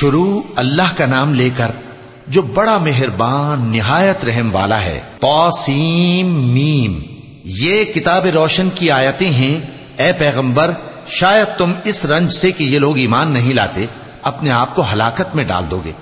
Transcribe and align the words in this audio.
شروع 0.00 0.42
اللہ 0.56 0.96
کا 0.96 1.06
نام 1.06 1.34
لے 1.34 1.50
کر 1.56 1.70
جو 2.26 2.42
بڑا 2.42 2.78
مہربان، 2.78 3.76
نہایت 3.76 4.24
رحم 4.24 4.54
والا 4.54 4.80
ہے۔ 4.80 5.00
توسیم 5.20 6.26
میم۔ 6.26 6.98
یہ 7.44 7.84
کتاب 7.84 8.26
روشن 8.26 8.68
کی 8.74 8.90
آیتیں 8.90 9.30
ہیں۔ 9.30 9.60
اے 9.96 10.12
پیغمبر، 10.12 10.70
شاید 11.06 11.58
تم 11.58 11.72
اس 11.84 12.04
رنج 12.04 12.32
سے 12.32 12.52
کہ 12.52 12.64
یہ 12.64 12.78
لوگ 12.78 12.96
ایمان 12.96 13.32
نہیں 13.32 13.54
لاتے، 13.54 13.86
اپنے 14.22 14.50
آپ 14.50 14.74
کو 14.74 14.84
ہلاکت 14.92 15.36
میں 15.36 15.44
ڈال 15.44 15.64
دو 15.70 15.80
گے۔ 15.84 15.92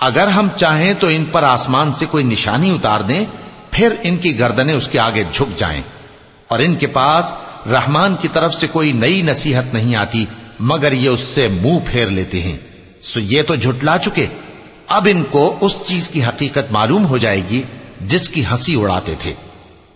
اگر 0.00 0.28
ہم 0.28 0.48
چاہیں 0.56 0.94
تو 1.00 1.06
ان 1.06 1.24
پر 1.24 1.42
آسمان 1.42 1.92
سے 1.92 2.06
کوئی 2.10 2.24
نشانی 2.24 2.70
اتار 2.70 3.00
دیں، 3.00 3.24
پھر 3.70 3.94
ان 4.02 4.16
کی 4.16 4.38
گردنیں 4.38 4.74
اس 4.74 4.88
کے 4.88 4.98
آگے 4.98 5.24
جھک 5.32 5.58
جائیں۔ 5.58 5.82
اور 6.48 6.58
ان 6.58 6.74
کے 6.74 6.86
پاس 6.86 7.34
رحمان 7.70 8.16
کی 8.20 8.28
طرف 8.32 8.54
سے 8.54 8.66
کوئی 8.66 8.92
نئی 8.92 9.22
نصیحت 9.22 9.74
نہیں 9.74 9.96
آتی، 9.96 10.24
مگر 10.60 10.92
یہ 10.92 11.08
اس 11.08 11.20
سے 11.20 11.48
منہ 11.48 11.78
پھیر 11.86 12.06
لیتے 12.06 12.42
ہیں۔ 12.42 12.75
سو 13.06 13.20
یہ 13.20 13.42
تو 13.42 13.54
جھٹلا 13.54 13.98
چکے۔ 13.98 14.26
اب 14.88 15.08
ان 15.10 15.24
کو 15.24 15.56
اس 15.60 15.82
چیز 15.84 16.08
کی 16.08 16.24
حقیقت 16.24 16.72
معلوم 16.72 17.06
ہو 17.06 17.18
جائے 17.18 17.42
گی 17.50 17.62
جس 18.00 18.28
کی 18.28 18.46
ہنسی 18.46 18.82
اڑاتے 18.82 19.14
تھے۔ 19.18 19.34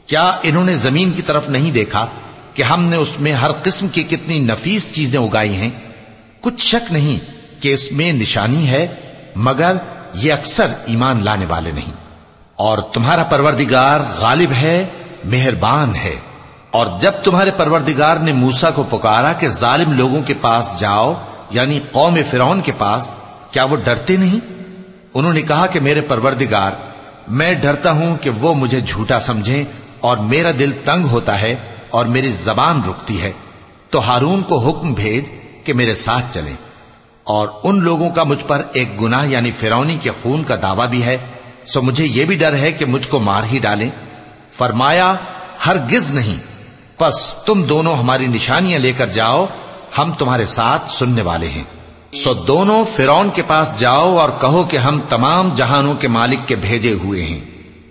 کیا 0.07 0.31
انہوں 0.43 0.65
نے 0.65 0.75
زمین 0.75 1.11
کی 1.11 1.23
طرف 1.23 1.49
نہیں 1.49 1.71
دیکھا 1.71 2.07
کہ 2.55 2.63
ہم 2.63 2.85
نے 2.85 2.97
اس 2.97 3.21
میں 3.21 3.33
ہر 3.33 3.51
قسم 3.63 3.89
کی 3.89 4.03
کتنی 4.03 4.39
نفیس 4.39 4.95
چیزیں 4.95 5.21
اگائی 5.21 5.55
ہیں؟ 5.55 5.71
کچھ 6.41 6.67
شک 6.67 6.93
نہیں 6.93 7.19
کہ 7.63 7.75
اس 7.75 7.93
میں 7.93 8.13
نشانی 8.13 8.69
ہے، 8.69 8.87
مگر 9.37 9.77
یہ 10.15 10.33
اکثر 10.33 10.67
ایمان 10.87 11.25
لانے 11.25 11.47
والے 11.47 11.71
نہیں۔ 11.71 11.93
اور 12.57 12.79
تمہارا 12.79 13.23
پروردگار 13.23 14.01
غالب 14.19 14.53
ہے، 14.53 14.87
مہربان 15.25 15.95
ہے۔ 15.95 16.17
اور 16.71 16.87
جب 17.01 17.13
تمہارے 17.25 17.51
پروردگار 17.51 18.17
نے 18.17 18.33
موسا 18.33 18.71
کو 18.71 18.83
پکارا 18.83 19.33
کہ 19.33 19.49
ظالم 19.49 19.93
لوگوں 19.93 20.23
کے 20.23 20.35
پاس 20.41 20.71
جاؤ 20.79 21.15
یعنی 21.51 21.81
قوم 21.93 22.19
فرعون 22.31 22.61
کے 22.61 22.73
پاس، 22.73 23.11
کیا 23.51 23.65
وہ 23.65 23.77
ڈرتے 23.77 24.17
نہیں؟ 24.17 24.41
انہوں 25.15 25.33
نے 25.33 25.43
کہا 25.43 25.67
کہ 25.67 25.81
میرے 25.81 26.01
پروردگار، 26.01 26.73
میں 27.29 27.55
ڈرتا 27.55 27.91
ہوں 27.91 28.17
کہ 28.17 28.31
وہ 28.31 28.55
مجھے 28.55 28.81
جھوٹا 28.81 29.21
سمجھیں 29.21 29.65
اور 30.01 30.17
میرا 30.17 30.51
دل 30.59 30.73
تنگ 30.85 31.05
ہوتا 31.05 31.41
ہے 31.41 31.55
اور 31.91 32.07
میری 32.07 32.31
زبان 32.31 32.81
رکتی 32.89 33.23
ہے۔ 33.23 33.33
تو 33.91 34.11
ہارون 34.11 34.43
کو 34.43 34.59
حکم 34.59 34.93
بھیج 34.93 35.25
کہ 35.65 35.73
میرے 35.73 35.95
ساتھ 35.95 36.35
چلیں۔ 36.35 36.55
اور 37.25 37.49
ان 37.63 37.81
لوگوں 37.83 38.11
کا 38.11 38.23
مجھ 38.23 38.45
پر 38.45 38.63
ایک 38.73 39.03
گناہ 39.03 39.27
یعنی 39.27 39.51
فرونی 39.51 39.99
کے 40.03 40.11
خون 40.23 40.45
کا 40.45 40.57
دعویٰ 40.63 40.87
بھی 40.87 41.05
ہے، 41.05 41.19
سو 41.65 41.83
مجھے 41.83 42.07
یہ 42.07 42.25
بھی 42.25 42.37
ڈر 42.37 42.55
ہے 42.55 42.73
کہ 42.73 42.85
مجھ 42.85 43.09
کو 43.09 43.21
مار 43.21 43.43
ہی 43.53 43.59
ڈالیں۔ 43.59 43.91
فرمایا، 44.53 45.15
ہرگز 45.67 46.15
نہیں۔ 46.15 46.37
پس 46.99 47.35
تم 47.35 47.63
دونوں 47.63 47.95
ہماری 47.95 48.27
نشانیاں 48.27 48.79
لے 48.79 48.93
کر 48.93 49.07
جاؤ 49.07 49.47
ہم 49.99 50.13
تمہارے 50.13 50.47
ساتھ 50.47 50.91
سننے 50.91 51.23
والے 51.23 51.49
ہیں۔ 51.49 51.65
سو 52.17 52.35
دونوں 52.35 52.85
فرون 52.97 53.31
کے 53.35 53.43
پاس 53.43 53.71
جاؤ 53.77 54.17
اور 54.17 54.29
کہو 54.41 54.65
کہ 54.65 54.77
ہم 54.77 55.01
تمام 55.09 55.49
جہانوں 55.55 55.95
کے 55.95 56.09
مالک 56.09 56.49
کے 56.49 56.57
بھیجے 56.57 56.93
ہوئے 56.93 57.25
ہیں۔ 57.25 57.41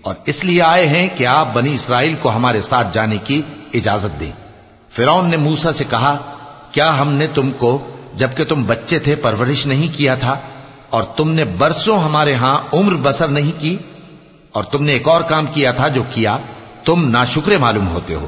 اور 0.03 0.15
اس 0.25 0.43
لیے 0.43 0.61
آئے 0.61 0.87
ہیں 0.87 1.07
کہ 1.17 1.25
آپ 1.25 1.53
بنی 1.53 1.73
اسرائیل 1.73 2.15
کو 2.21 2.35
ہمارے 2.35 2.61
ساتھ 2.61 2.87
جانے 2.93 3.17
کی 3.17 3.41
اجازت 3.73 4.19
دیں۔ 4.19 4.31
فرون 4.89 5.29
نے 5.29 5.37
موسا 5.37 5.73
سے 5.73 5.83
کہا، 5.89 6.17
کیا 6.71 6.99
ہم 6.99 7.13
نے 7.13 7.27
تم 7.27 7.51
کو، 7.51 7.89
جبکہ 8.13 8.45
تم 8.45 8.63
بچے 8.63 8.99
تھے، 8.99 9.15
پرورش 9.15 9.65
نہیں 9.65 9.97
کیا 9.97 10.15
تھا؟ 10.15 10.39
اور 10.89 11.03
تم 11.03 11.31
نے 11.31 11.45
برسوں 11.45 11.99
ہمارے 11.99 12.33
ہاں 12.33 12.59
عمر 12.73 12.93
بسر 12.95 13.27
نہیں 13.27 13.61
کی؟ 13.61 13.77
اور 14.51 14.63
تم 14.63 14.83
نے 14.83 14.93
ایک 14.93 15.07
اور 15.07 15.21
کام 15.21 15.45
کیا 15.45 15.71
تھا 15.71 15.87
جو 15.87 16.03
کیا 16.13 16.37
تم 16.85 17.09
ناشکرے 17.09 17.57
معلوم 17.57 17.87
ہوتے 17.87 18.13
ہو۔ 18.13 18.27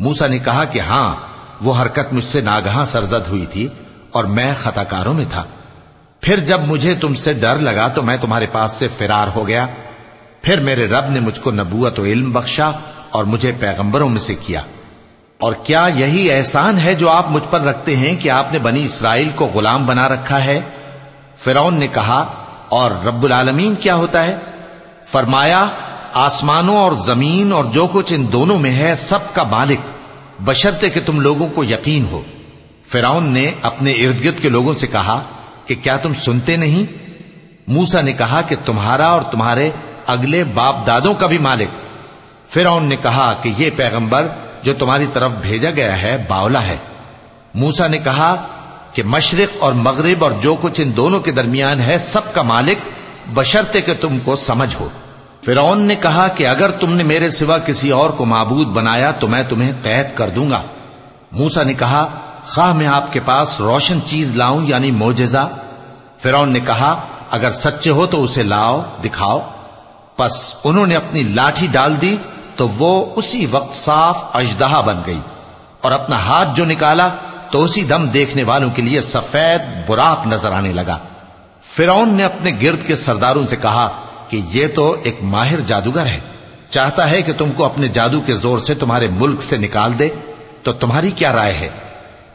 موسا 0.00 0.26
نے 0.26 0.38
کہا 0.38 0.64
کہ 0.64 0.78
ہاں 0.78 1.14
وہ 1.60 1.74
حرکت 1.82 2.12
مجھ 2.12 2.24
سے 2.24 2.40
ناگہاں 2.40 2.84
سرزد 2.84 3.28
ہوئی 3.28 3.46
تھی 3.46 3.68
اور 4.12 4.24
میں 4.24 4.54
خطا 4.62 4.84
کاروں 4.84 5.14
میں 5.14 5.24
تھا۔ 5.30 5.44
پھر 6.20 6.40
جب 6.40 6.60
مجھے 6.60 6.94
تم 6.94 7.14
سے 7.14 7.32
ڈر 7.32 7.56
لگا 7.56 7.88
تو 7.88 8.02
میں 8.02 8.16
تمہارے 8.16 8.46
پاس 8.46 8.72
سے 8.72 8.88
فرار 8.88 9.26
ہو 9.34 9.48
گیا۔ 9.48 9.66
پھر 10.42 10.60
میرے 10.60 10.88
رب 10.88 11.10
نے 11.10 11.20
مجھ 11.20 11.40
کو 11.40 11.50
نبوت 11.50 11.98
و 11.98 12.04
علم 12.04 12.30
بخشا 12.30 12.70
اور 13.10 13.24
مجھے 13.24 13.52
پیغمبروں 13.60 14.08
میں 14.08 14.18
سے 14.18 14.34
کیا۔ 14.34 14.62
اور 15.38 15.52
کیا 15.52 15.88
یہی 15.94 16.32
احسان 16.32 16.78
ہے 16.78 16.94
جو 16.94 17.10
آپ 17.10 17.30
مجھ 17.30 17.42
پر 17.50 17.60
رکھتے 17.60 17.96
ہیں 17.96 18.16
کہ 18.16 18.30
آپ 18.30 18.52
نے 18.52 18.58
بنی 18.58 18.84
اسرائیل 18.84 19.28
کو 19.34 19.46
غلام 19.46 19.86
بنا 19.86 20.08
رکھا 20.08 20.44
ہے؟ 20.44 20.60
فرون 21.38 21.74
نے 21.74 21.86
کہا، 21.86 22.26
اور 22.68 22.90
رب 22.90 23.22
العالمین 23.22 23.74
کیا 23.74 23.94
ہوتا 23.94 24.24
ہے؟ 24.24 24.38
فرمایا، 25.06 25.68
آسمانوں 26.14 26.76
اور 26.76 26.92
زمین 26.92 27.52
اور 27.52 27.64
جو 27.64 27.88
کچھ 27.92 28.12
ان 28.12 28.32
دونوں 28.32 28.58
میں 28.58 28.72
ہے، 28.72 28.94
سب 28.94 29.18
کا 29.32 29.42
مالک۔ 29.42 29.97
بشرتے 30.40 30.90
کہ 30.90 31.00
تم 31.06 31.20
لوگوں 31.20 31.48
کو 31.48 31.64
یقین 31.64 32.04
ہو۔ 32.10 32.22
فرعون 32.88 33.24
نے 33.24 33.52
اپنے 33.62 33.92
ارد 33.92 34.24
گرد 34.24 34.40
کے 34.40 34.48
لوگوں 34.48 34.74
سے 34.74 34.86
کہا 34.86 35.22
کہ 35.66 35.74
کیا 35.74 35.96
تم 35.96 36.12
سنتے 36.12 36.56
نہیں؟ 36.56 36.92
موسا 37.66 38.00
نے 38.00 38.12
کہا 38.12 38.40
کہ 38.40 38.56
تمہارا 38.64 39.08
اور 39.08 39.22
تمہارے 39.22 39.70
اگلے 40.06 40.44
باپ 40.44 40.86
دادوں 40.86 41.14
کا 41.14 41.26
بھی 41.26 41.38
مالک۔ 41.38 41.68
فرعون 42.48 42.88
نے 42.88 42.96
کہا 42.96 43.32
کہ 43.42 43.52
یہ 43.58 43.70
پیغمبر 43.76 44.28
جو 44.62 44.74
تمہاری 44.74 45.06
طرف 45.12 45.32
بھیجا 45.32 45.70
گیا 45.70 46.02
ہے، 46.02 46.24
باولا 46.28 46.62
ہے۔ 46.66 46.76
موسا 47.54 47.86
نے 47.86 47.98
کہا 47.98 48.46
کہ 48.92 49.02
مشرق 49.02 49.56
اور 49.58 49.72
مغرب 49.72 50.24
اور 50.24 50.32
جو 50.32 50.56
کچھ 50.60 50.80
ان 50.80 50.96
دونوں 50.96 51.20
کے 51.20 51.30
درمیان 51.30 51.80
ہے، 51.80 51.98
سب 51.98 52.34
کا 52.34 52.42
مالک 52.42 52.78
بشرتے 53.34 53.80
کہ 53.80 53.94
تم 54.00 54.18
کو 54.24 54.36
سمجھ 54.36 54.76
ہو۔ 54.80 54.88
فرعون 55.48 55.82
نے 55.82 55.96
کہا 55.96 56.28
کہ 56.28 56.46
اگر 56.46 56.70
تم 56.70 56.94
نے 56.94 57.02
میرے 57.02 57.30
سوا 57.30 57.58
کسی 57.58 57.90
اور 57.90 58.10
کو 58.10 58.24
معبود 58.24 58.66
بنایا 58.66 59.10
تو 59.10 59.28
میں 59.28 59.42
تمہیں 59.48 59.72
قید 59.82 60.06
کر 60.14 60.30
دوں 60.30 60.50
گا۔ 60.50 60.62
موسا 61.32 61.62
نے 61.62 61.74
کہا، 61.74 62.06
خواہ 62.46 62.72
میں 62.72 62.86
آپ 62.86 63.12
کے 63.12 63.20
پاس 63.20 63.60
روشن 63.60 63.98
چیز 64.04 64.36
لاؤں 64.36 64.60
یعنی 64.66 64.90
موجزہ 64.90 65.48
فرعون 66.22 66.52
نے 66.52 66.60
کہا، 66.60 67.00
اگر 67.30 67.50
سچے 67.50 67.90
ہو 67.90 68.06
تو 68.06 68.24
اسے 68.24 68.42
لاؤ، 68.42 68.82
دکھاؤ۔ 69.04 69.40
پس 70.16 70.54
انہوں 70.64 70.86
نے 70.86 70.96
اپنی 70.96 71.22
لاٹھی 71.22 71.66
ڈال 71.66 72.00
دی 72.00 72.16
تو 72.56 72.68
وہ 72.68 73.06
اسی 73.16 73.46
وقت 73.50 73.74
صاف 73.74 74.24
اجدہا 74.34 74.80
بن 74.80 75.00
گئی 75.06 75.20
اور 75.80 75.92
اپنا 75.92 76.16
ہاتھ 76.16 76.48
جو 76.56 76.64
نکالا 76.64 77.08
تو 77.50 77.64
اسی 77.64 77.84
دم 77.84 78.06
دیکھنے 78.06 78.42
والوں 78.42 78.70
کے 78.70 78.82
لیے 78.82 79.00
سفید 79.00 79.88
براق 79.88 80.26
نظر 80.26 80.52
آنے 80.52 80.72
لگا۔ 80.72 80.98
فرعون 81.62 82.14
نے 82.14 82.24
اپنے 82.24 82.50
گرد 82.62 82.86
کے 82.86 82.96
سرداروں 82.96 83.46
سے 83.46 83.56
کہا 83.56 84.00
کہ 84.28 84.40
یہ 84.52 84.66
تو 84.74 84.96
ایک 85.02 85.16
ماہر 85.22 85.60
جادوگر 85.60 86.06
ہے۔ 86.06 86.20
چاہتا 86.70 87.10
ہے 87.10 87.22
کہ 87.22 87.32
تم 87.32 87.52
کو 87.52 87.64
اپنے 87.64 87.88
جادو 87.88 88.20
کے 88.20 88.34
زور 88.34 88.58
سے 88.58 88.74
تمہارے 88.74 89.08
ملک 89.10 89.42
سے 89.42 89.56
نکال 89.56 89.98
دے، 89.98 90.08
تو 90.62 90.72
تمہاری 90.72 91.10
کیا 91.10 91.32
رائے 91.32 91.52
ہے؟ 91.52 91.68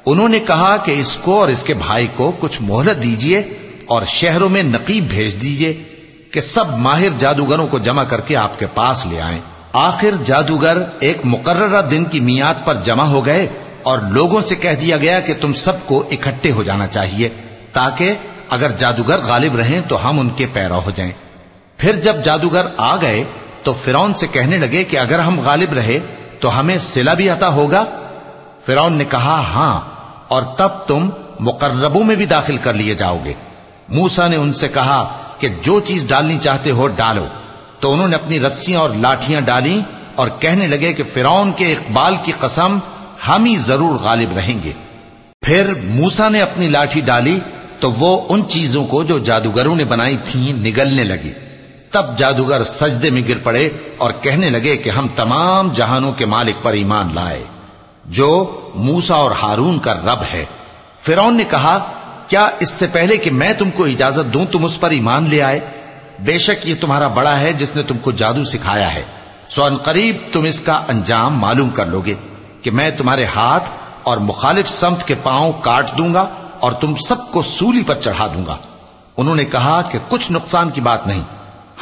انہوں 0.06 0.30
نے 0.30 0.40
کہا 0.40 0.78
کہ 0.78 0.92
اس 0.92 1.18
کو 1.18 1.40
اور 1.40 1.48
اس 1.48 1.64
کے 1.64 1.74
بھائی 1.74 2.08
کو 2.16 2.32
کچھ 2.40 2.58
مہلت 2.62 3.04
دیجیے 3.04 3.40
اور 3.86 4.02
شہروں 4.08 4.50
میں 4.50 4.64
نقیب 4.64 5.10
بھیج 5.10 5.42
دیجیے 5.42 5.84
کہ 6.32 6.42
سب 6.42 6.78
ماہر 6.78 7.08
جادوگروں 7.20 7.68
کو 7.68 7.80
جمع 7.80 8.04
کر 8.04 8.22
کے 8.22 8.36
آپ 8.36 8.60
کے 8.60 8.68
پاس 8.68 9.06
لے 9.06 9.22
آئیں۔ 9.22 9.40
آخر 9.74 10.10
جادوگر 10.26 10.78
ایک 11.00 11.18
مقررہ 11.24 11.82
دن 11.82 12.06
کی 12.06 12.20
میاد 12.20 12.66
پر 12.66 12.76
جمع 12.76 13.04
ہو 13.04 13.26
گئے 13.26 13.48
اور 13.84 14.00
لوگوں 14.00 14.42
سے 14.42 14.56
کہہ 14.56 14.76
دیا 14.82 14.98
گیا 14.98 15.20
کہ 15.20 15.34
تم 15.42 15.54
سب 15.54 15.86
کو 15.86 16.04
اکٹھے 16.12 16.52
ہو 16.52 16.64
جانا 16.64 16.88
چاہیے 16.88 17.30
تاکہ 17.74 18.14
اگر 18.50 18.72
جادوگر 18.78 19.20
غالب 19.20 19.56
رہیں 19.56 19.82
تو 19.88 20.10
ہم 20.10 20.20
ان 20.20 20.30
کے 20.30 20.46
پیرا 20.46 20.78
ہو 20.78 20.92
جائیں۔ 20.96 21.12
پھر 21.78 21.96
جب 21.96 22.16
جادوگر 22.24 22.66
آ 22.78 22.96
گئے 22.96 23.24
تو 23.64 23.74
فرون 23.74 24.14
سے 24.14 24.28
کہنے 24.28 24.58
لگے 24.58 24.84
کہ 24.84 25.00
اگر 25.00 25.20
ہم 25.20 25.40
غالب 25.40 25.74
رہے 25.74 26.00
تو 26.40 26.60
ہمیں 26.60 26.78
سلا 26.78 27.14
بھی 27.14 27.30
عطا 27.30 27.48
ہوگا۔ 27.48 27.84
فرون 28.66 28.94
نے 28.94 29.06
کہا 29.06 29.40
ہاں 29.40 29.82
اور 30.28 30.42
تب 30.42 30.70
تم 30.88 31.10
مقربوں 31.40 32.04
میں 32.04 32.16
بھی 32.16 32.26
داخل 32.26 32.58
کر 32.58 32.74
لیے 32.74 32.96
جاؤ 32.96 33.18
گے۔ 33.26 33.34
موسا 33.90 34.28
نے 34.28 34.36
ان 34.36 34.54
سے 34.54 34.68
کہا 34.68 35.18
کہ 35.40 35.48
جو 35.62 35.80
چیز 35.80 36.08
ڈالنی 36.08 36.38
چاہتے 36.42 36.72
ہو 36.72 36.88
ڈالو۔ 36.88 37.26
تو 37.80 37.94
انہوں 37.94 38.08
نے 38.08 38.16
اپنی 38.16 38.40
رسیاں 38.40 38.80
اور 38.80 38.90
لاٹیاں 38.90 39.42
ڈالی 39.42 39.82
اور 40.16 40.28
کہنے 40.40 40.68
لگے 40.68 40.94
کہ 40.94 41.04
فرون 41.14 41.52
کے 41.52 41.72
اقبال 41.74 42.16
کی 42.24 42.32
قسم، 42.40 42.80
ہم 43.28 43.46
ہی 43.46 43.56
ضرور 43.56 43.96
غالب 43.96 44.38
رہیں 44.38 44.64
گے۔ 44.64 44.72
پھر 45.42 45.74
موسا 45.84 46.30
نے 46.30 46.42
اپنی 46.42 46.68
لاٹھی 46.68 47.02
ڈالی 47.02 47.40
تو 47.80 47.92
وہ 47.92 48.22
ان 48.30 48.50
چیزوں 48.50 48.86
کو 48.86 49.04
جو 49.04 49.20
جادوگروں 49.20 49.76
نے 49.76 49.84
بنائی 49.84 50.18
تھیں 50.26 50.54
نگلنے 50.54 51.04
لگی۔ 51.04 51.32
تب 51.94 52.18
جادوگر 52.18 52.64
سجدے 52.64 53.10
میں 53.10 53.22
گر 53.30 53.38
پڑے 53.44 53.70
اور 53.98 54.12
کہنے 54.22 54.50
لگے 54.50 54.78
کہ 54.78 54.90
ہم 54.90 55.08
تمام 55.16 55.72
جہانوں 55.74 56.12
کے 56.12 56.26
مالک 56.26 56.64
پر 56.64 56.74
ایمان 56.74 57.10
لائے، 57.14 57.44
جو 58.06 58.60
موسا 58.76 59.16
اور 59.16 59.32
ہارون 59.32 59.80
کا 59.80 59.94
رب 59.94 60.24
ہے۔ 60.34 60.46
فرون 61.02 61.38
نے 61.38 61.44
کہا، 61.44 61.92
کیا 62.28 62.48
اس 62.60 62.70
سے 62.70 62.88
پہلے 62.92 63.18
کہ 63.18 63.32
میں 63.32 63.54
تم 63.54 63.72
کو 63.72 63.86
اجازت 63.86 64.34
دوں 64.34 64.46
تم 64.46 64.66
اس 64.66 64.80
پر 64.80 64.92
ایمان 64.92 65.30
لے 65.30 65.42
آئے؟ 65.42 65.60
بے 66.20 66.38
شک 66.38 66.68
یہ 66.68 66.76
تمہارا 66.82 67.08
بڑا 67.08 67.40
ہے 67.40 67.54
جس 67.54 67.76
نے 67.76 67.84
تم 67.84 67.98
کو 67.98 68.12
جادو 68.12 68.44
سکھایا 68.44 68.96
ہے۔ 68.96 69.04
سو 69.50 69.64
ان 69.64 69.78
قریب 69.78 70.18
تم 70.32 70.44
اس 70.44 70.62
کا 70.62 70.82
انجام 70.88 71.40
معلوم 71.40 71.70
کر 71.70 71.86
لو 71.86 72.02
گے 72.02 72.14
کہ 72.62 72.72
میں 72.72 72.92
تمہارے 72.98 73.26
ہاتھ 73.26 73.70
اور 74.04 74.18
مخالف 74.18 74.70
سمت 74.70 75.08
کے 75.08 75.16
پاؤں 75.24 75.52
کاٹ 75.62 75.98
دوں 75.98 76.14
گا 76.14 76.26
اور 76.60 76.72
تم 76.72 76.96
سب 76.96 77.32
کو 77.32 77.42
سولی 77.42 77.84
پر 77.84 78.00
چڑھا 78.00 78.28
دوں 78.28 78.46
گا۔ 78.46 78.58
انہوں 79.18 79.36
نے 79.36 79.46
کہا 79.46 79.82
کہ 79.82 80.00
کچھ 80.10 80.32
نقصان 80.32 80.70
کی 80.70 80.82
بات 80.82 81.08
نہیں۔ 81.08 81.22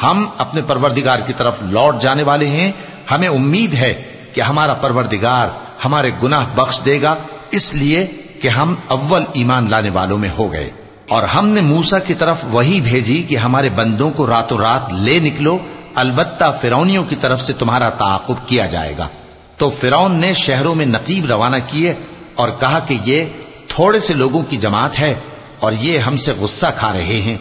ہم 0.02 0.26
اپنے 0.38 0.62
پروردگار 0.62 1.18
کی 1.18 1.32
طرف 1.32 1.62
لوٹ 1.62 2.00
جانے 2.00 2.22
والے 2.22 2.46
ہیں۔ 2.46 2.72
ہمیں 3.10 3.28
امید 3.28 3.74
ہے 3.74 4.02
کہ 4.34 4.40
ہمارا 4.40 4.74
پروردگار 4.74 5.48
ہمارے 5.84 6.10
گناہ 6.22 6.46
بخش 6.54 6.80
دے 6.84 7.02
گا۔ 7.02 7.14
اس 7.50 7.74
لیے 7.74 8.06
کہ 8.42 8.48
ہم 8.48 8.74
اول 8.88 9.24
ایمان 9.32 9.66
لانے 9.70 9.90
والوں 9.90 10.18
میں 10.18 10.28
ہو 10.38 10.52
گئے۔ 10.52 10.70
اور 11.08 11.22
ہم 11.22 11.48
نے 11.48 11.60
موسا 11.60 11.98
کی 11.98 12.14
طرف 12.14 12.36
وہی 12.50 12.80
بھیجی 12.80 13.22
کہ 13.22 13.36
ہمارے 13.36 13.68
بندوں 13.68 14.10
کو 14.10 14.26
راتوں 14.26 14.58
رات 14.58 14.92
لے 14.92 15.18
نکلو۔ 15.18 15.58
البتہ 15.94 16.44
فرونیوں 16.60 17.04
کی 17.04 17.16
طرف 17.16 17.40
سے 17.40 17.52
تمہارا 17.52 17.88
تعاقب 17.88 18.34
کیا 18.46 18.66
جائے 18.66 18.94
گا۔ 18.98 19.08
تو 19.56 19.70
فرون 19.70 20.12
نے 20.12 20.34
شہروں 20.34 20.74
میں 20.74 20.86
نقیب 20.86 21.26
روانہ 21.26 21.56
کیے 21.66 21.94
اور 22.34 22.48
کہا 22.60 22.78
کہ 22.78 22.98
یہ 23.04 23.24
تھوڑے 23.68 24.00
سے 24.00 24.14
لوگوں 24.14 24.42
کی 24.42 24.56
جماعت 24.56 24.98
ہے 24.98 25.14
اور 25.60 25.72
یہ 25.72 25.98
ہم 25.98 26.16
سے 26.16 26.32
غصہ 26.38 26.66
کھا 26.76 26.92
رہے 26.92 27.20
ہیں۔ 27.20 27.36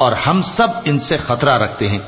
اور 0.00 0.12
ہم 0.12 0.42
سب 0.42 0.68
ان 0.84 0.98
سے 0.98 1.16
خطرہ 1.16 1.58
رکھتے 1.58 1.88
ہیں۔ 1.88 1.98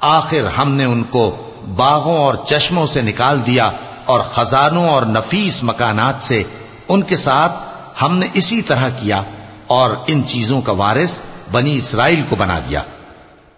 آخر 0.00 0.44
ہم 0.58 0.72
نے 0.72 0.84
ان 0.84 1.02
کو 1.04 1.50
باغوں 1.76 2.18
اور 2.18 2.34
چشموں 2.46 2.86
سے 2.86 3.02
نکال 3.02 3.46
دیا 3.46 3.70
اور 4.04 4.20
خزانوں 4.20 4.88
اور 4.88 5.02
نفیس 5.02 5.64
مکانات 5.64 6.22
سے 6.22 6.42
ان 6.88 7.02
کے 7.02 7.16
ساتھ 7.16 7.52
ہم 8.02 8.18
نے 8.18 8.26
اسی 8.34 8.62
طرح 8.62 8.88
کیا 9.00 9.22
اور 9.66 9.90
ان 10.06 10.22
چیزوں 10.26 10.60
کا 10.60 10.72
وارث 10.72 11.20
بنی 11.52 11.76
اسرائیل 11.76 12.22
کو 12.28 12.36
بنا 12.36 12.58
دیا۔ 12.58 12.82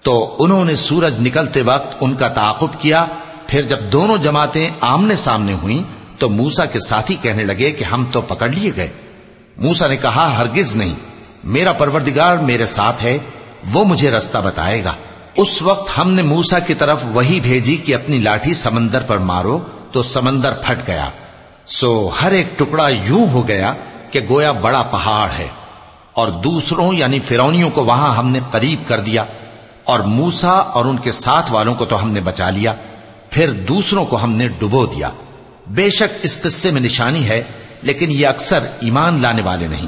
تو 0.03 0.37
انہوں 0.39 0.65
نے 0.65 0.77
سورج 0.77 1.15
نکلتے 1.19 1.63
وقت 1.63 1.97
ان 2.01 2.15
کا 2.15 2.29
تعاقب 2.29 2.81
کیا۔ 2.81 3.05
پھر 3.47 3.63
جب 3.63 3.93
دونوں 3.93 4.19
جماعتیں 4.19 4.71
آمنے 4.81 5.17
سامنے 5.17 5.53
ہوئیں 5.53 5.83
تو 6.19 6.29
موسا 6.29 6.65
کے 6.65 6.81
ساتھی 6.81 7.17
کہنے 7.23 7.45
لگے 7.45 7.71
کہ 7.71 7.85
ہم 7.85 8.05
تو 8.13 8.21
پکڑ 8.21 8.51
لیے 8.51 8.73
گئے۔ 8.77 8.89
موسا 9.57 9.87
نے 9.87 9.97
کہا، 9.97 10.39
ہرگز 10.39 10.77
نہیں۔ 10.77 10.95
میرا 11.45 11.73
پروردگار 11.73 12.37
میرے 12.37 12.67
ساتھ 12.67 13.03
ہے۔ 13.03 13.19
وہ 13.73 13.85
مجھے 13.85 14.11
رستہ 14.11 14.39
بتائے 14.39 14.85
گا۔ 14.85 14.95
اس 15.37 15.63
وقت 15.63 15.99
ہم 15.99 16.11
نے 16.13 16.23
موسا 16.23 16.59
کی 16.59 16.75
طرف 16.75 16.99
وہی 17.13 17.41
بھیجی 17.41 17.77
کہ 17.77 17.95
اپنی 17.95 18.19
لاٹھی 18.19 18.55
سمندر 18.55 19.01
پر 19.07 19.19
مارو 19.19 19.59
تو 19.93 20.03
سمندر 20.03 20.53
پھٹ 20.53 20.87
گیا۔ 20.87 21.11
سو 21.67 22.11
ہر 22.23 22.33
ایک 22.33 22.59
ٹکڑا 22.59 22.89
یوں 22.89 23.27
ہو 23.29 23.49
گیا 23.49 23.75
کہ 24.11 24.21
گویا 24.29 24.53
بڑا 24.53 24.83
پہاڑ 24.83 25.29
ہے۔ 25.39 25.49
اور 26.13 26.29
دوسروں 26.29 26.95
یعنی 26.95 27.19
فرونیوں 27.19 27.71
کو 27.71 27.85
وہاں 27.85 28.15
ہم 28.15 28.31
نے 28.31 28.41
قریب 28.51 28.89
کر 28.89 29.01
دیا۔ 29.01 29.25
اور 29.85 30.01
موسا 30.01 30.51
اور 30.51 30.85
ان 30.85 30.97
کے 30.99 31.13
ساتھ 31.13 31.53
والوں 31.53 31.75
کو 31.75 31.85
تو 31.85 32.03
ہم 32.03 32.11
نے 32.11 32.21
بچا 32.21 32.51
لیا۔ 32.51 32.75
پھر 33.31 33.51
دوسروں 33.51 34.07
کو 34.07 34.23
ہم 34.23 34.33
نے 34.33 34.49
ڈبو 34.49 34.87
دیا۔ 34.87 35.11
بے 35.67 35.91
شک 35.91 36.15
اس 36.23 36.43
قصے 36.43 36.71
میں 36.71 36.81
نشانی 36.81 37.29
ہے، 37.29 37.43
لیکن 37.83 38.11
یہ 38.11 38.27
اکثر 38.27 38.67
ایمان 38.81 39.23
لانے 39.23 39.43
والے 39.43 39.67
نہیں۔ 39.67 39.87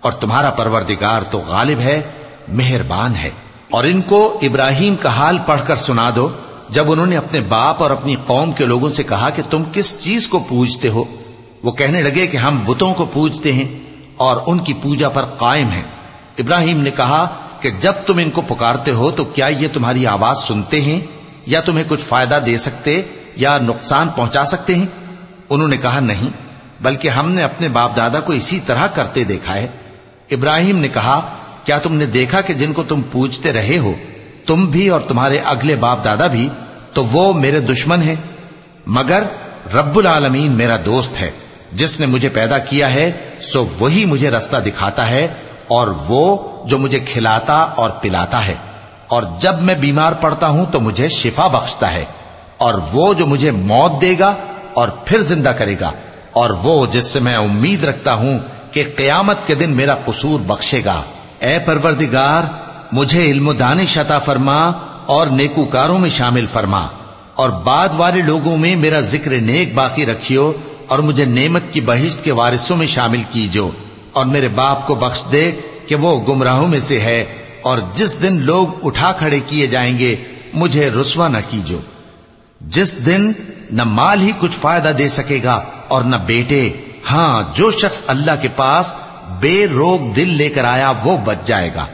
اور 0.00 0.12
تمہارا 0.12 0.50
پروردگار 0.50 1.22
تو 1.22 1.42
غالب 1.46 1.80
ہے 1.80 2.02
مہربان 2.48 3.16
ہے۔ 3.16 3.30
اور 3.70 3.84
ان 3.84 4.00
کو 4.00 4.38
ابراہیم 4.42 4.96
کا 4.96 5.08
حال 5.08 5.38
پڑھ 5.46 5.62
کر 5.66 5.76
سنا 5.76 6.10
دو۔ 6.16 6.28
جب 6.68 6.92
انہوں 6.92 7.06
نے 7.06 7.16
اپنے 7.16 7.40
باپ 7.40 7.82
اور 7.82 7.90
اپنی 7.90 8.16
قوم 8.26 8.52
کے 8.52 8.64
لوگوں 8.64 8.90
سے 8.90 9.02
کہا 9.02 9.30
کہ 9.30 9.42
تم 9.50 9.62
کس 9.72 10.02
چیز 10.02 10.28
کو 10.28 10.38
پوجتے 10.38 10.88
ہو، 10.88 11.04
وہ 11.62 11.72
کہنے 11.72 12.02
لگے 12.02 12.26
کہ 12.26 12.36
ہم 12.36 12.64
بتوں 12.66 12.94
کو 12.94 13.04
پوجتے 13.04 13.52
ہیں 13.52 13.68
اور 14.16 14.42
ان 14.46 14.58
کی 14.58 14.74
پوجا 14.74 15.08
پر 15.08 15.24
قائم 15.24 15.68
ہیں۔ 15.68 15.82
ابراہیم 16.38 16.80
نے 16.80 16.90
کہا 16.90 17.28
کہ 17.60 17.70
جب 17.70 17.92
تم 18.06 18.18
ان 18.18 18.30
کو 18.30 18.40
پکارتے 18.40 18.90
ہو 18.90 19.10
تو 19.10 19.24
کیا 19.24 19.46
یہ 19.46 19.68
تمہاری 19.72 20.06
آواز 20.06 20.38
سنتے 20.38 20.80
ہیں؟ 20.80 21.00
یا 21.46 21.60
تمہیں 21.60 21.84
کچھ 21.88 22.04
فائدہ 22.04 22.38
دے 22.46 22.56
سکتے 22.56 23.02
یا 23.36 23.58
نقصان 23.58 24.08
پہنچا 24.08 24.44
سکتے 24.44 24.74
ہیں؟ 24.74 24.86
انہوں 25.50 25.68
نے 25.68 25.76
کہا 25.76 26.00
نہیں، 26.00 26.28
بلکہ 26.82 27.08
ہم 27.08 27.30
نے 27.30 27.42
اپنے 27.42 27.68
باپ 27.68 27.96
دادا 27.96 28.20
کو 28.20 28.32
اسی 28.32 28.60
طرح 28.66 28.86
کرتے 28.86 29.24
دیکھا 29.24 29.54
ہے۔ 29.54 29.66
ابراہیم 30.30 30.78
نے 30.78 30.88
کہا 30.88 31.34
کیا 31.66 31.78
تم 31.78 31.94
نے 31.94 32.06
دیکھا 32.06 32.40
کہ 32.40 32.54
جن 32.54 32.72
کو 32.72 32.82
تم 32.82 33.02
پوچھتے 33.12 33.52
رہے 33.52 33.78
ہو، 33.78 33.92
تم 34.46 34.66
بھی 34.66 34.88
اور 34.88 35.00
تمہارے 35.00 35.38
اگلے 35.38 35.76
باپ 35.76 36.04
دادا 36.04 36.26
بھی، 36.26 36.48
تو 36.92 37.04
وہ 37.04 37.32
میرے 37.32 37.60
دشمن 37.60 38.02
ہیں۔ 38.02 38.14
مگر 38.86 39.22
رب 39.74 39.98
العالمین 39.98 40.52
میرا 40.52 40.76
دوست 40.86 41.20
ہے، 41.20 41.30
جس 41.72 42.00
نے 42.00 42.06
مجھے 42.06 42.28
پیدا 42.28 42.58
کیا 42.58 42.92
ہے، 42.92 43.12
سو 43.42 43.66
وہی 43.78 44.04
مجھے 44.04 44.30
رستہ 44.30 44.56
دکھاتا 44.56 45.10
ہے 45.10 45.28
اور 45.68 45.88
وہ 46.08 46.36
جو 46.66 46.78
مجھے 46.78 47.00
کھلاتا 47.00 47.54
اور 47.54 47.90
پلاتا 47.90 48.46
ہے۔ 48.46 48.54
اور 49.06 49.22
جب 49.38 49.60
میں 49.60 49.74
بیمار 49.74 50.12
پڑتا 50.12 50.48
ہوں 50.48 50.66
تو 50.72 50.80
مجھے 50.80 51.08
شفا 51.08 51.46
بخشتا 51.46 51.92
ہے۔ 51.92 52.04
اور 52.58 52.74
وہ 52.92 53.14
جو 53.14 53.26
مجھے 53.26 53.50
موت 53.50 54.02
دے 54.02 54.14
گا 54.18 54.34
اور 54.74 54.88
پھر 54.88 55.20
زندہ 55.20 55.48
کرے 55.48 55.74
گا۔ 55.80 55.90
اور 56.32 56.50
وہ 56.50 56.86
جس 56.86 57.04
سے 57.04 57.20
میں 57.20 57.36
امید 57.36 57.84
رکھتا 57.84 58.14
ہوں 58.14 58.38
کہ 58.72 58.84
قیامت 58.96 59.36
کے 59.46 59.54
دن 59.54 59.70
میرا 59.70 59.94
قصور 59.94 60.40
بخشے 60.40 60.82
گا۔ 60.84 61.02
اے 61.40 61.58
پروردگار، 61.58 62.42
مجھے 62.92 63.24
علم 63.24 63.48
و 63.48 63.52
دانش 63.52 63.98
عطا 63.98 64.18
فرما 64.18 64.72
اور 65.06 65.26
نیکوکاروں 65.26 65.98
میں 65.98 66.10
شامل 66.10 66.46
فرما 66.52 66.86
اور 67.34 67.50
بعد 67.50 67.88
والے 67.96 68.22
لوگوں 68.22 68.56
میں 68.56 68.76
میرا 68.76 69.00
ذکر 69.00 69.30
نیک 69.30 69.74
باقی 69.74 70.06
رکھیو 70.06 70.52
اور 70.86 70.98
مجھے 70.98 71.24
نعمت 71.24 71.62
کی 71.72 71.80
بہشت 71.80 72.24
کے 72.24 72.32
وارثوں 72.32 72.76
میں 72.76 72.86
شامل 72.86 73.22
کیجو 73.30 73.70
اور 74.12 74.26
میرے 74.26 74.48
باپ 74.48 74.86
کو 74.86 74.94
بخش 74.94 75.24
دے 75.32 75.52
کہ 75.86 75.94
وہ 75.94 76.24
گمراہوں 76.28 76.68
میں 76.68 76.80
سے 76.80 77.00
ہے 77.00 77.24
اور 77.62 77.78
جس 77.94 78.22
دن 78.22 78.36
لوگ 78.40 78.86
اٹھا 78.86 79.12
کھڑے 79.12 79.40
کیے 79.40 79.66
جائیں 79.66 79.98
گے، 79.98 80.16
مجھے 80.54 80.90
رسوا 80.90 81.28
نہ 81.28 81.38
کیجو۔ 81.50 81.78
جس 82.60 83.06
دن 83.06 83.32
نہ 83.72 83.84
مال 83.84 84.22
ہی 84.22 84.32
کچھ 84.38 84.58
فائدہ 84.58 84.92
دے 84.98 85.08
سکے 85.08 85.40
گا 85.44 85.60
اور 85.88 86.02
نہ 86.02 86.16
بیٹے 86.16 86.72
ہاں 87.10 87.42
جو 87.54 87.70
شخص 87.70 88.02
اللہ 88.06 88.30
کے 88.40 88.48
پاس 88.56 88.94
بے 89.28 89.66
روگ 89.66 90.12
دل 90.12 90.28
لے 90.28 90.48
کر 90.48 90.64
آیا، 90.64 90.92
وہ 91.04 91.16
بچ 91.16 91.36
جائے 91.44 91.70
گا۔ 91.74 91.86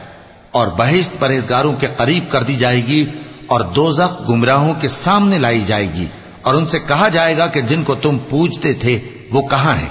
اور 0.51 0.67
بہشت 0.77 1.19
پرہیزگاروں 1.19 1.73
کے 1.73 1.87
قریب 1.97 2.23
کر 2.29 2.43
دی 2.43 2.55
جائے 2.55 2.85
گی 2.85 3.05
اور 3.47 3.59
دوزخ 3.59 4.29
گمراہوں 4.29 4.73
کے 4.73 4.87
سامنے 4.87 5.37
لائی 5.37 5.63
جائے 5.67 5.93
گی۔ 5.93 6.05
اور 6.41 6.53
ان 6.53 6.65
سے 6.65 6.79
کہا 6.79 7.07
جائے 7.07 7.37
گا 7.37 7.47
کہ 7.47 7.61
جن 7.61 7.83
کو 7.83 7.95
تم 7.95 8.17
پوجتے 8.29 8.73
تھے، 8.73 8.99
وہ 9.31 9.41
کہاں 9.47 9.75
ہیں؟ 9.75 9.89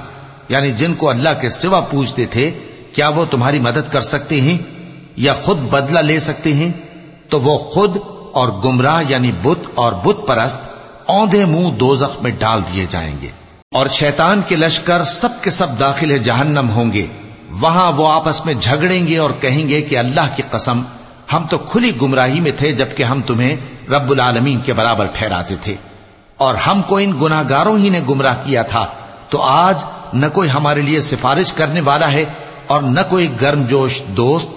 یعنی 0.49 0.71
جن 0.71 0.95
کو 0.95 1.11
اللہ 1.11 1.29
کے 1.41 1.51
سوا 1.51 1.81
پوچھتے 1.81 2.27
تھے، 2.27 2.51
کیا 2.93 3.09
وہ 3.09 3.25
تمہاری 3.31 3.61
مدد 3.61 3.93
کر 3.93 4.01
سکتے 4.01 4.41
ہیں؟ 4.41 4.59
یا 5.17 5.35
خود 5.43 5.59
بدلہ 5.59 5.99
لے 5.99 6.21
سکتے 6.21 6.55
ہیں؟ 6.55 6.73
تو 7.29 7.41
وہ 7.41 7.59
خود 7.59 7.97
اور 8.33 8.49
گمراہ 8.49 9.03
یعنی 9.09 9.33
بت 9.33 9.71
اور 9.75 9.93
بت 9.93 10.27
پرست 10.27 10.59
اوندے 11.07 11.45
منہ 11.45 11.69
دو 11.69 11.97
میں 12.23 12.31
ڈال 12.39 12.61
دیے 12.73 12.87
جائیں 12.89 13.17
گے۔ 13.23 13.29
اور 13.75 13.87
شیطان 13.87 14.41
کے 14.49 14.57
لشکر 14.57 15.05
سب 15.05 15.29
کے 15.43 15.51
سب 15.51 15.81
داخل 15.81 16.19
جہنم 16.19 16.71
ہوں 16.71 16.93
گے۔ 16.93 17.07
وہاں 17.61 17.93
وہ 17.93 18.09
آپس 18.09 18.47
میں 18.47 18.55
جھگڑیں 18.55 19.07
گے 19.07 19.19
اور 19.19 19.31
کہیں 19.41 19.69
گے 19.69 19.83
کہ 19.83 19.99
اللہ 19.99 20.37
کی 20.37 20.43
قسم، 20.51 20.83
ہم 21.33 21.47
تو 21.51 21.59
کھلی 21.59 21.93
گمراہی 22.03 22.41
میں 22.41 22.51
تھے 22.59 22.73
جبکہ 22.73 23.03
ہم 23.03 23.21
تمہیں 23.21 23.57
رب 23.91 24.11
العالمین 24.11 24.61
کے 24.61 24.73
برابر 24.73 25.07
ٹھہراتے 25.07 25.57
تھے۔ 25.63 25.77
اور 26.37 26.55
ہم 26.55 26.83
کو 26.83 26.97
ان 26.97 27.13
گناگاروں 27.23 27.79
ہی 27.79 27.89
نے 27.89 28.01
گمراہ 28.11 28.35
کیا 28.45 28.63
تھا۔ 28.63 28.87
تو 29.29 29.43
آج 29.43 29.85
نہ 30.13 30.27
کوئی 30.33 30.51
ہمارے 30.51 30.83
لیے 30.83 31.01
سفارش 31.01 31.53
کرنے 31.53 31.81
والا 31.81 32.13
ہے 32.13 32.25
اور 32.67 32.83
نہ 32.83 33.01
کوئی 33.09 33.29
گرم 33.41 33.63
جوش 33.63 34.03
دوست۔ 34.07 34.49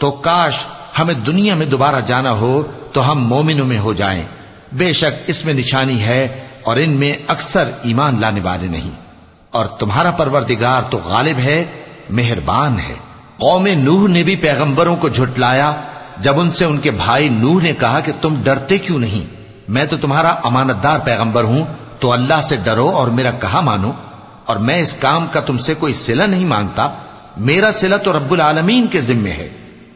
تو 0.00 0.10
کاش 0.10 0.58
ہمیں 0.98 1.14
دنیا 1.14 1.54
میں 1.54 1.66
دوبارہ 1.66 2.00
جانا 2.00 2.32
ہو 2.32 2.62
تو 2.92 3.10
ہم 3.10 3.26
مومنوں 3.28 3.66
میں 3.66 3.78
ہو 3.78 3.92
جائیں۔ 3.92 4.24
بے 4.72 4.92
شک 4.92 5.22
اس 5.26 5.44
میں 5.44 5.54
نشانی 5.54 6.00
ہے 6.00 6.40
اور 6.64 6.76
ان 6.76 6.90
میں 6.90 7.14
اکثر 7.28 7.70
ایمان 7.82 8.20
لانے 8.20 8.40
والے 8.40 8.66
نہیں۔ 8.66 8.90
اور 9.50 9.66
تمہارا 9.66 10.10
پروردگار 10.10 10.82
تو 10.82 11.00
غالب 11.04 11.38
ہے 11.38 11.64
مہربان 12.10 12.78
ہے۔ 12.78 12.94
قوم 13.36 13.66
نوح 13.66 14.08
نے 14.08 14.22
بھی 14.22 14.36
پیغمبروں 14.36 14.96
کو 14.96 15.08
جھٹلایا۔ 15.08 15.72
جب 16.18 16.40
ان 16.40 16.50
سے 16.50 16.64
ان 16.64 16.78
کے 16.78 16.90
بھائی 16.90 17.28
نوح 17.28 17.62
نے 17.62 17.72
کہا 17.72 18.00
کہ 18.00 18.12
تم 18.20 18.34
ڈرتے 18.42 18.78
کیوں 18.78 18.98
نہیں؟ 18.98 19.36
میں 19.68 19.84
تو 19.84 19.96
تمہارا 19.96 20.34
امانت 20.44 20.82
دار 20.82 20.98
پیغمبر 21.04 21.44
ہوں، 21.44 21.64
تو 21.98 22.12
اللہ 22.12 22.40
سے 22.42 22.56
ڈرو 22.64 22.88
اور 22.88 23.06
میرا 23.06 23.30
کہا 23.30 23.60
مانو۔ 23.60 23.90
اور 24.46 24.56
میں 24.56 24.76
اس 24.76 24.94
کام 24.94 25.26
کا 25.32 25.40
تم 25.40 25.58
سے 25.58 25.74
کوئی 25.74 25.94
سلا 25.94 26.26
نہیں 26.26 26.44
مانگتا۔ 26.44 26.90
میرا 27.36 27.72
سلا 27.72 27.96
تو 27.96 28.12
رب 28.12 28.32
العالمین 28.32 28.86
کے 28.86 29.00
ذمے 29.00 29.30
ہے۔ 29.30 29.48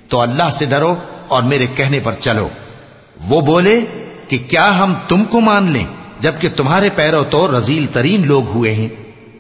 تو 0.09 0.21
اللہ 0.21 0.51
سے 0.53 0.67
ڈرو 0.67 0.95
اور 1.29 1.43
میرے 1.43 1.67
کہنے 1.75 2.01
پر 2.01 2.13
چلو۔ 2.21 2.49
وہ 3.25 3.41
بولے 3.41 3.81
کہ 4.29 4.39
کیا 4.51 4.79
ہم 4.79 4.95
تم 5.09 5.25
کو 5.25 5.41
مان 5.41 5.71
لیں، 5.71 5.87
جبکہ 6.21 6.49
تمہارے 6.57 6.89
پیرو 6.95 7.25
تو 7.25 7.59
رزیل 7.59 7.87
ترین 7.87 8.27
لوگ 8.27 8.49
ہوئے 8.49 8.75
ہیں۔ 8.75 8.89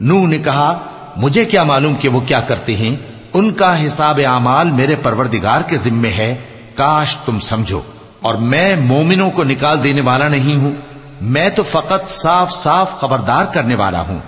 نو 0.00 0.26
نے 0.26 0.38
کہا 0.38 0.78
مجھے 1.16 1.44
کیا 1.44 1.62
معلوم 1.62 1.94
کہ 1.94 2.08
وہ 2.08 2.20
کیا 2.20 2.40
کرتے 2.40 2.76
ہیں؟ 2.76 2.96
ان 3.34 3.52
کا 3.52 3.86
حساب 3.86 4.20
اعمال 4.26 4.70
میرے 4.70 4.96
پروردگار 4.96 5.60
کے 5.60 5.76
ذمے 5.76 6.08
ہے۔ 6.08 6.34
کاش 6.74 7.16
تم 7.16 7.40
سمجھو۔ 7.40 7.80
اور 8.20 8.34
میں 8.34 8.76
مومنوں 8.76 9.30
کو 9.30 9.44
نکال 9.44 9.84
دینے 9.84 10.00
والا 10.00 10.28
نہیں 10.28 10.60
ہوں۔ 10.60 10.72
میں 11.20 11.50
تو 11.50 11.62
فقط 11.62 12.10
صاف 12.10 12.52
صاف 12.52 13.00
خبردار 13.00 13.44
کرنے 13.44 13.74
والا 13.74 14.00
ہوں۔ 14.00 14.18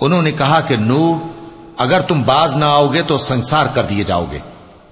انہوں 0.00 0.22
نے 0.22 0.32
کہا 0.32 0.60
کہ 0.60 0.76
نو 0.76 1.18
اگر 1.78 2.00
تم 2.00 2.22
باز 2.22 2.56
نہ 2.56 2.64
آؤ 2.64 2.92
گے 2.92 3.02
تو 3.02 3.18
سنسار 3.18 3.66
کر 3.74 3.82
دیے 3.82 4.04
جاؤ 4.04 4.24
گے۔ 4.32 4.38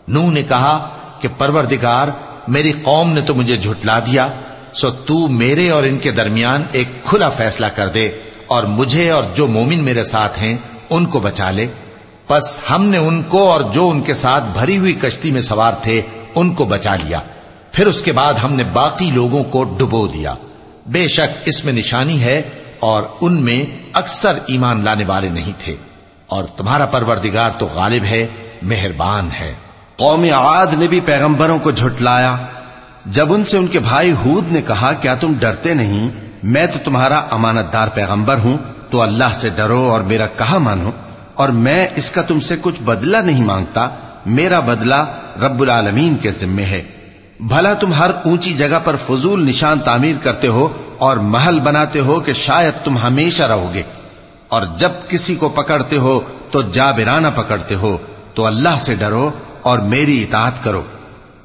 نو 0.09 0.31
نے 0.31 0.43
کہا 0.43 0.89
کہ 1.21 1.29
پروردگار، 1.39 2.09
میری 2.49 2.73
قوم 2.83 3.13
نے 3.13 3.21
تو 3.21 3.35
مجھے 3.35 3.57
جھٹلا 3.57 3.99
دیا۔ 3.99 4.29
سو 4.75 4.91
تو 4.91 5.29
میرے 5.29 5.71
اور 5.71 5.83
ان 5.83 5.99
کے 5.99 6.11
درمیان 6.11 6.63
ایک 6.73 7.05
کھلا 7.05 7.29
فیصلہ 7.29 7.67
کر 7.67 7.89
دے۔ 7.89 8.11
اور 8.47 8.65
مجھے 8.65 9.11
اور 9.11 9.25
جو 9.35 9.47
مومن 9.47 9.79
میرے 9.79 10.05
ساتھ 10.05 10.39
ہیں 10.39 10.57
ان 10.91 11.07
کو 11.07 11.21
بچا 11.21 11.51
لے۔ 11.51 11.67
پس 12.27 12.59
ہم 12.71 12.85
نے 12.85 12.99
ان 12.99 13.23
کو 13.23 13.51
اور 13.51 13.61
جو 13.61 13.89
ان 13.89 14.01
کے 14.03 14.15
ساتھ 14.15 14.45
بھری 14.53 14.79
ہوئی 14.79 14.93
کشتی 14.93 15.31
میں 15.31 15.41
سوار 15.41 15.73
تھے، 15.83 16.03
ان 16.35 16.55
کو 16.55 16.65
بچا 16.65 16.95
لیا۔ 16.95 17.21
پھر 17.73 17.87
اس 17.87 18.03
کے 18.03 18.13
بعد 18.13 18.35
ہم 18.35 18.53
نے 18.53 18.65
باقی 18.65 19.11
لوگوں 19.11 19.45
کو 19.45 19.65
ڈبو 19.65 20.07
دیا۔ 20.07 20.35
بے 20.87 21.09
شک 21.09 21.43
اس 21.45 21.65
میں 21.65 21.73
نشانی 21.73 22.23
ہے 22.23 22.43
اور 22.81 23.03
ان 23.21 23.43
میں 23.43 23.65
اکثر 23.93 24.39
ایمان 24.47 24.85
لانے 24.85 25.05
والے 25.07 25.29
نہیں 25.29 25.53
تھے۔ 25.65 25.77
اور 26.27 26.45
تمہارا 26.45 26.87
پروردگار 26.87 27.51
تو 27.51 27.69
غالب 27.75 28.05
ہے، 28.05 28.27
مہربان 28.63 29.29
ہے۔ 29.41 29.55
قوم 29.97 30.25
عاد 30.33 30.67
نے 30.79 30.87
بھی 30.87 31.01
پیغمبروں 31.01 31.59
کو 31.59 31.71
جھٹلایا۔ 31.71 32.37
جب 33.07 33.33
ان 33.33 33.45
سے 33.45 33.59
ان 33.59 33.67
کے 33.67 33.79
بھائی 33.79 34.13
ہود 34.13 34.53
نے 34.53 34.63
کہا، 34.63 34.93
کیا 34.93 35.15
تم 35.15 35.35
ڈرتے 35.39 35.75
نہیں؟ 35.75 36.11
میں 36.43 36.67
تو 36.67 36.79
تمہارا 36.85 37.19
امانت 37.31 37.73
دار 37.73 37.89
پیغمبر 37.89 38.37
ہوں۔ 38.37 38.59
تو 38.95 39.03
اللہ 39.03 39.25
سے 39.33 39.49
ڈرو 39.49 39.91
اور 39.91 40.01
میرا 40.01 40.27
کہا 40.27 40.59
مانو 40.59 40.91
اور 41.35 41.49
میں 41.49 41.89
اس 41.97 42.11
کا 42.11 42.23
تم 42.23 42.41
سے 42.41 42.57
کچھ 42.61 42.83
بدلہ 42.83 43.17
نہیں 43.17 43.45
مانگتا، 43.45 43.89
میرا 44.27 44.61
بدلہ 44.61 45.05
رب 45.43 45.61
العالمین 45.61 46.15
کے 46.15 46.33
ذمے 46.33 46.63
ہے۔ 46.63 46.83
بھلا 47.41 47.75
تم 47.75 47.93
ہر 47.93 48.11
اونچی 48.25 48.53
جگہ 48.53 48.79
پر 48.85 48.97
فضول 48.97 49.49
نشان 49.49 49.79
تعمیر 49.79 50.17
کرتے 50.23 50.49
ہو 50.49 50.69
اور 50.99 51.17
محل 51.17 51.61
بناتے 51.61 52.01
ہو 52.01 52.21
کہ 52.21 52.33
شاید 52.33 52.85
تم 52.85 52.99
ہمیشہ 52.99 53.43
رہو 53.43 53.71
گے۔ 53.75 53.83
اور 54.49 54.63
جب 54.77 54.91
کسی 55.09 55.35
کو 55.35 55.49
پکڑتے 55.49 55.97
ہو 55.97 56.21
تو 56.51 56.63
جابرانہ 56.63 57.29
پکڑتے 57.29 57.75
ہو، 57.75 57.97
تو 58.35 58.47
اللہ 58.47 58.79
سے 58.79 58.95
ڈرو 58.95 59.31
اور 59.63 59.79
میری 59.79 60.23
اطاعت 60.23 60.65
کرو۔ 60.65 60.83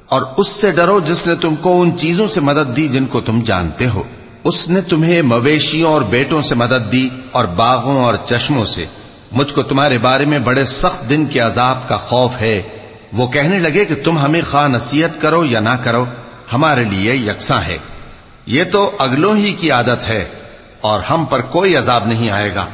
اور 0.06 0.22
اس 0.38 0.48
سے 0.48 0.72
ڈرو 0.72 1.00
جس 1.00 1.28
نے 1.28 1.36
تم 1.36 1.56
کو 1.56 1.82
ان 1.82 1.98
چیزوں 1.98 2.28
سے 2.28 2.42
مدد 2.42 2.76
دی 2.76 2.88
جن 2.88 3.06
کو 3.06 3.22
تم 3.22 3.42
جانتے 3.42 3.88
ہو۔ 3.88 4.04
اس 4.44 4.70
نے 4.70 4.82
تمہیں 4.82 5.22
مویشیوں 5.22 5.94
اور 5.94 6.02
بیٹوں 6.02 6.42
سے 6.42 6.56
مدد 6.56 6.92
دی 6.92 7.10
اور 7.32 7.46
باغوں 7.46 8.04
اور 8.04 8.14
چشموں 8.26 8.66
سے۔ 8.66 8.86
مجھ 9.32 9.54
کو 9.54 9.64
تمہارے 9.64 9.98
بارے 9.98 10.26
میں 10.26 10.40
بڑے 10.40 10.66
سخت 10.66 11.10
دن 11.10 11.26
کے 11.26 11.40
عذاب 11.40 11.88
کا 11.88 11.98
خوف 11.98 12.38
ہے۔ 12.42 12.62
وہ 13.14 13.28
کہنے 13.28 13.58
لگے 13.58 13.86
کہ 13.86 13.96
تم 14.04 14.18
ہمیں 14.18 14.42
خواہ 14.52 14.68
نصیحت 14.68 15.22
کرو 15.22 15.46
یا 15.46 15.60
نہ 15.60 15.76
کرو، 15.84 16.06
ہمارے 16.54 16.84
لیے 16.84 17.16
یکساں 17.16 17.62
ہے۔ 17.68 17.78
یہ 18.46 18.64
تو 18.72 18.92
اگلوں 19.00 19.36
ہی 19.36 19.54
کی 19.54 19.72
عادت 19.72 20.08
ہے 20.08 20.26
اور 20.82 21.00
ہم 21.00 21.26
پر 21.26 21.42
کوئی 21.42 21.76
عذاب 21.76 22.08
نہیں 22.08 22.30
آئے 22.30 22.56
گا۔ 22.56 22.66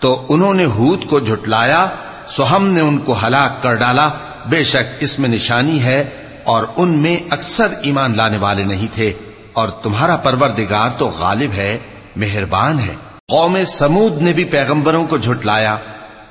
تو 0.00 0.26
انہوں 0.28 0.54
نے 0.54 0.64
ہود 0.64 1.04
کو 1.04 1.20
جھٹلایا، 1.20 1.86
سو 2.28 2.56
ہم 2.56 2.66
نے 2.66 2.80
ان 2.80 2.98
کو 2.98 3.16
ہلاک 3.26 3.62
کر 3.62 3.74
ڈالا۔ 3.74 4.08
بے 4.46 4.64
شک 4.64 4.96
اس 5.00 5.18
میں 5.18 5.28
نشانی 5.28 5.82
ہے 5.82 6.04
اور 6.44 6.64
ان 6.76 6.88
میں 6.88 7.18
اکثر 7.30 7.66
ایمان 7.82 8.16
لانے 8.16 8.38
والے 8.38 8.62
نہیں 8.62 8.86
تھے۔ 8.94 9.12
اور 9.54 9.68
تمہارا 9.68 10.16
پروردگار 10.16 10.88
تو 10.98 11.08
غالب 11.18 11.52
ہے، 11.52 11.78
مہربان 12.16 12.80
ہے۔ 12.80 12.94
قوم 13.28 13.64
سمود 13.66 14.22
نے 14.22 14.32
بھی 14.32 14.44
پیغمبروں 14.44 15.06
کو 15.06 15.18
جھٹلایا۔ 15.18 15.76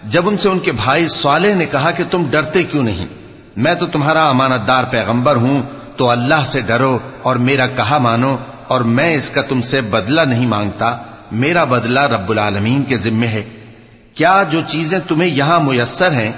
جب 0.04 0.28
ان 0.30 0.38
سے 0.38 0.50
ان 0.50 0.60
کے 0.60 0.72
بھائی 0.72 1.08
صالح 1.08 1.54
نے 1.54 1.66
کہا 1.66 1.92
کہ 1.92 2.04
تم 2.12 2.26
ڈرتے 2.30 2.64
کیوں 2.64 2.84
نہیں؟ 2.84 3.06
میں 3.58 3.76
تو 3.76 3.86
تمہارا 3.86 4.30
امانت 4.30 4.68
دار 4.68 4.84
پیغمبر 4.84 5.36
ہوں، 5.36 5.62
تو 5.98 6.10
اللہ 6.10 6.44
سے 6.46 6.62
ڈرو 6.62 7.00
اور 7.22 7.36
میرا 7.36 7.68
کہا 7.68 7.98
مانو 7.98 8.38
اور 8.68 8.82
میں 8.82 9.16
اس 9.16 9.30
کا 9.30 9.42
تم 9.42 9.62
سے 9.62 9.82
بدلہ 9.82 10.22
نہیں 10.22 10.48
مانگتا۔ 10.48 10.98
میرا 11.32 11.64
بدلہ 11.64 12.00
رب 12.00 12.30
العالمین 12.30 12.84
کے 12.84 12.98
ذمے 12.98 13.28
ہے۔ 13.28 13.44
کیا 14.16 14.44
جو 14.50 14.62
چیزیں 14.68 15.00
تمہیں 15.08 15.30
یہاں 15.30 15.60
میسر 15.60 16.12
ہیں، 16.12 16.32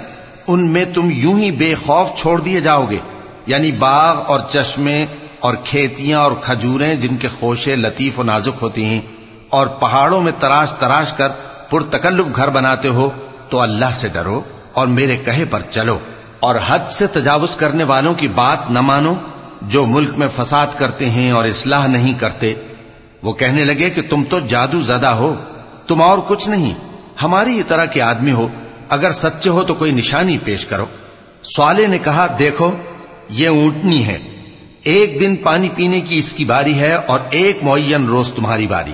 ان 0.46 0.66
میں 0.66 0.84
تم 0.84 1.10
یوں 1.10 1.38
ہی 1.38 1.50
بے 1.50 1.74
خوف 1.86 2.18
چھوڑ 2.18 2.40
دیے 2.40 2.60
جاؤ 2.60 2.84
گے؟ 2.90 2.98
یعنی 3.46 3.72
باغ 3.72 4.22
اور 4.26 4.40
چشمے 4.50 5.06
اور 5.46 5.54
کھیتیاں 5.64 6.20
اور 6.20 6.32
کھجوریں 6.32 6.94
جن 6.94 7.16
کے 7.16 7.28
خوشے 7.40 7.76
لطیف 7.76 8.20
و 8.20 8.22
نازک 8.22 8.62
ہوتی 8.62 8.84
ہیں 8.84 9.00
اور 9.48 9.66
پہاڑوں 9.66 10.20
میں 10.22 10.32
تراش 10.38 10.72
تراش 10.72 11.12
کر 11.12 11.28
پرتکلف 11.70 12.26
گھر 12.36 12.48
بناتے 12.48 12.88
ہو 12.88 13.10
تو 13.48 13.60
اللہ 13.60 13.90
سے 13.92 14.08
ڈرو 14.08 14.42
اور 14.72 14.86
میرے 14.86 15.16
کہے 15.16 15.44
پر 15.44 15.60
چلو 15.70 15.98
اور 16.40 16.54
حد 16.66 16.78
سے 16.90 17.06
تجاوز 17.06 17.56
کرنے 17.56 17.84
والوں 17.84 18.14
کی 18.14 18.28
بات 18.28 18.70
نہ 18.70 18.80
مانو 18.80 19.14
جو 19.62 19.86
ملک 19.86 20.08
میں 20.16 20.28
فساد 20.36 20.66
کرتے 20.78 21.10
ہیں 21.10 21.30
اور 21.30 21.44
اصلاح 21.44 21.86
نہیں 21.86 22.20
کرتے۔ 22.20 22.54
وہ 23.22 23.32
کہنے 23.32 23.64
لگے 23.64 23.90
کہ 23.90 24.02
تم 24.10 24.24
تو 24.30 24.40
جادو 24.40 24.80
زدہ 24.80 25.06
ہو، 25.06 25.34
تم 25.86 26.02
اور 26.02 26.18
کچھ 26.18 26.48
نہیں، 26.48 26.74
ہماری 27.22 27.62
طرح 27.62 27.84
کے 27.84 28.02
آدمی 28.02 28.32
ہو، 28.32 28.48
اگر 28.88 29.10
سچے 29.10 29.50
ہو 29.50 29.62
تو 29.62 29.74
کوئی 29.74 29.92
نشانی 29.92 30.38
پیش 30.38 30.66
کرو۔ 30.66 30.86
سوالے 31.42 31.86
نے 31.86 31.98
کہا، 31.98 32.26
دیکھو، 32.38 32.70
یہ 33.28 33.48
اونٹنی 33.48 34.06
ہے۔ 34.06 34.18
ایک 34.86 35.20
دن 35.20 35.36
پانی 35.36 35.68
پینے 35.68 36.00
کی 36.00 36.18
اس 36.18 36.34
کی 36.34 36.44
باری 36.44 36.78
ہے 36.78 36.94
اور 36.94 37.20
ایک 37.30 37.58
معین 37.62 38.06
روز 38.06 38.32
تمہاری 38.32 38.66
باری۔ 38.66 38.92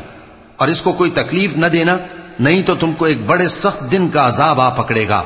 اور 0.56 0.68
اس 0.68 0.82
کو 0.82 0.92
کوئی 0.92 1.10
تکلیف 1.10 1.56
نہ 1.56 1.66
دینا، 1.66 1.96
نہیں 2.40 2.62
تو 2.62 2.74
تم 2.74 2.92
کو 2.92 3.04
ایک 3.04 3.26
بڑے 3.26 3.48
سخت 3.48 3.92
دن 3.92 4.08
کا 4.08 4.26
عذاب 4.26 4.60
آ 4.60 4.70
پکڑے 4.70 5.08
گا۔ 5.08 5.22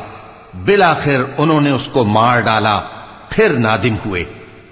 بالآخر 0.65 1.23
انہوں 1.39 1.61
نے 1.61 1.71
اس 1.71 1.89
کو 1.93 2.05
مار 2.05 2.41
ڈالا، 2.41 2.81
پھر 3.29 3.49
نادم 3.49 3.95
ہوئے۔ 4.07 4.25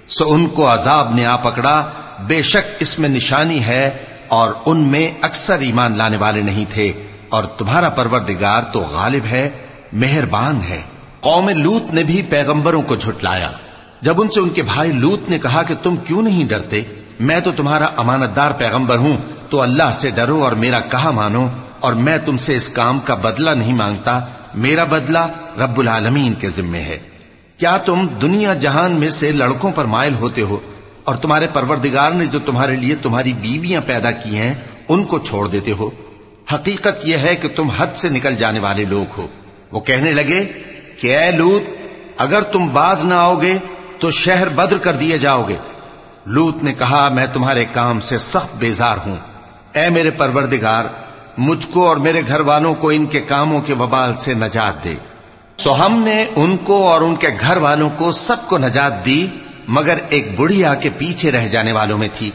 سو 0.07 0.33
ان 0.33 0.47
کو 0.47 0.73
عذاب 0.73 1.15
نے 1.15 1.25
آ 1.25 1.35
پکڑا۔ 1.35 1.85
بے 2.27 2.41
شک 2.41 2.71
اس 2.79 2.99
میں 2.99 3.09
نشانی 3.09 3.65
ہے 3.65 3.97
اور 4.27 4.51
ان 4.65 4.79
میں 4.79 5.11
اکثر 5.21 5.59
ایمان 5.59 5.97
لانے 5.97 6.17
والے 6.17 6.41
نہیں 6.41 6.65
تھے۔ 6.69 6.93
اور 7.29 7.43
تمہارا 7.43 7.89
پروردگار 7.89 8.61
تو 8.61 8.79
غالب 8.79 9.25
ہے، 9.25 9.49
مہربان 9.93 10.61
ہے۔ 10.69 10.81
قوم 11.21 11.49
لوت 11.49 11.93
نے 11.93 12.03
بھی 12.03 12.21
پیغمبروں 12.21 12.81
کو 12.81 12.95
جھٹلایا۔ 12.95 13.49
جب 14.01 14.21
ان 14.21 14.27
سے 14.27 14.39
ان 14.39 14.49
کے 14.49 14.61
بھائی 14.61 14.91
لوت 14.91 15.29
نے 15.29 15.39
کہا 15.39 15.63
کہ 15.63 15.73
تم 15.83 15.95
کیوں 15.95 16.21
نہیں 16.21 16.45
ڈرتے؟ 16.45 16.81
میں 17.19 17.39
تو 17.39 17.51
تمہارا 17.51 17.85
امانت 17.97 18.35
دار 18.35 18.51
پیغمبر 18.51 18.97
ہوں، 18.97 19.17
تو 19.49 19.61
اللہ 19.61 19.91
سے 19.93 20.09
ڈرو 20.09 20.43
اور 20.43 20.51
میرا 20.51 20.79
کہا 20.79 21.11
مانو، 21.11 21.47
اور 21.79 21.93
میں 21.93 22.17
تم 22.17 22.37
سے 22.37 22.55
اس 22.55 22.69
کام 22.69 22.99
کا 22.99 23.15
بدلہ 23.15 23.49
نہیں 23.49 23.73
مانگتا، 23.73 24.19
میرا 24.55 24.83
بدلہ 24.83 25.25
رب 25.59 25.79
العالمین 25.79 26.33
کے 26.33 26.49
ذمے 26.49 26.81
ہے۔ 26.81 26.97
کیا 27.57 27.77
تم 27.77 28.07
دنیا 28.21 28.53
جہان 28.53 28.99
میں 28.99 29.09
سے 29.09 29.31
لڑکوں 29.31 29.71
پر 29.71 29.85
مائل 29.85 30.13
ہوتے 30.13 30.41
ہو، 30.41 30.59
اور 31.03 31.15
تمہارے 31.15 31.47
پروردگار 31.53 32.11
نے 32.11 32.25
جو 32.25 32.39
تمہارے 32.39 32.75
لیے 32.75 32.95
تمہاری 32.95 33.33
بیویاں 33.33 33.81
پیدا 33.85 34.11
کی 34.11 34.37
ہیں، 34.37 34.53
ان 34.87 35.03
کو 35.03 35.19
چھوڑ 35.19 35.47
دیتے 35.47 35.71
ہو؟ 35.71 35.89
حقیقت 36.53 37.05
یہ 37.05 37.17
ہے 37.17 37.35
کہ 37.35 37.47
تم 37.55 37.69
حد 37.69 37.95
سے 37.95 38.09
نکل 38.09 38.35
جانے 38.35 38.59
والے 38.59 38.85
لوگ 38.85 39.13
ہو۔ 39.17 39.27
وہ 39.71 39.79
کہنے 39.79 40.11
لگے 40.11 40.43
کہ 40.99 41.17
اے 41.17 41.31
لوت، 41.31 41.63
اگر 42.17 42.41
تم 42.41 42.67
باز 42.73 43.05
نہ 43.05 43.13
آؤ 43.13 43.41
گے 43.41 43.57
تو 44.05 44.11
شہر 44.11 44.49
بدر 44.49 44.77
کر 44.77 44.95
دیے 44.95 45.17
جاؤ 45.17 45.43
گے۔ 45.47 45.55
لوت 46.25 46.63
نے 46.63 46.73
کہا، 46.73 47.09
میں 47.09 47.25
تمہارے 47.33 47.65
کام 47.65 47.99
سے 47.99 48.17
سخت 48.17 48.55
بیزار 48.55 48.97
ہوں۔ 49.05 49.15
اے 49.73 49.89
میرے 49.89 50.11
پروردگار، 50.11 50.85
مجھ 51.37 51.67
کو 51.67 51.87
اور 51.87 51.97
میرے 51.97 52.21
گھر 52.27 52.39
والوں 52.39 52.75
کو 52.75 52.89
ان 52.89 53.05
کے 53.05 53.19
کاموں 53.19 53.61
کے 53.61 53.73
وبال 53.73 54.13
سے 54.17 54.33
نجات 54.33 54.83
دے۔ 54.83 54.95
سو 55.57 55.85
ہم 55.85 56.03
نے 56.03 56.25
ان 56.35 56.57
کو 56.57 56.89
اور 56.89 57.01
ان 57.01 57.15
کے 57.15 57.27
گھر 57.39 57.57
والوں 57.57 57.89
کو 57.97 58.11
سب 58.11 58.35
کو 58.47 58.57
نجات 58.57 59.05
دی، 59.05 59.27
مگر 59.67 59.97
ایک 60.09 60.39
بڑھیا 60.39 60.73
کے 60.73 60.89
پیچھے 60.97 61.31
رہ 61.31 61.47
جانے 61.47 61.71
والوں 61.71 61.97
میں 61.97 62.09
تھی۔ 62.13 62.31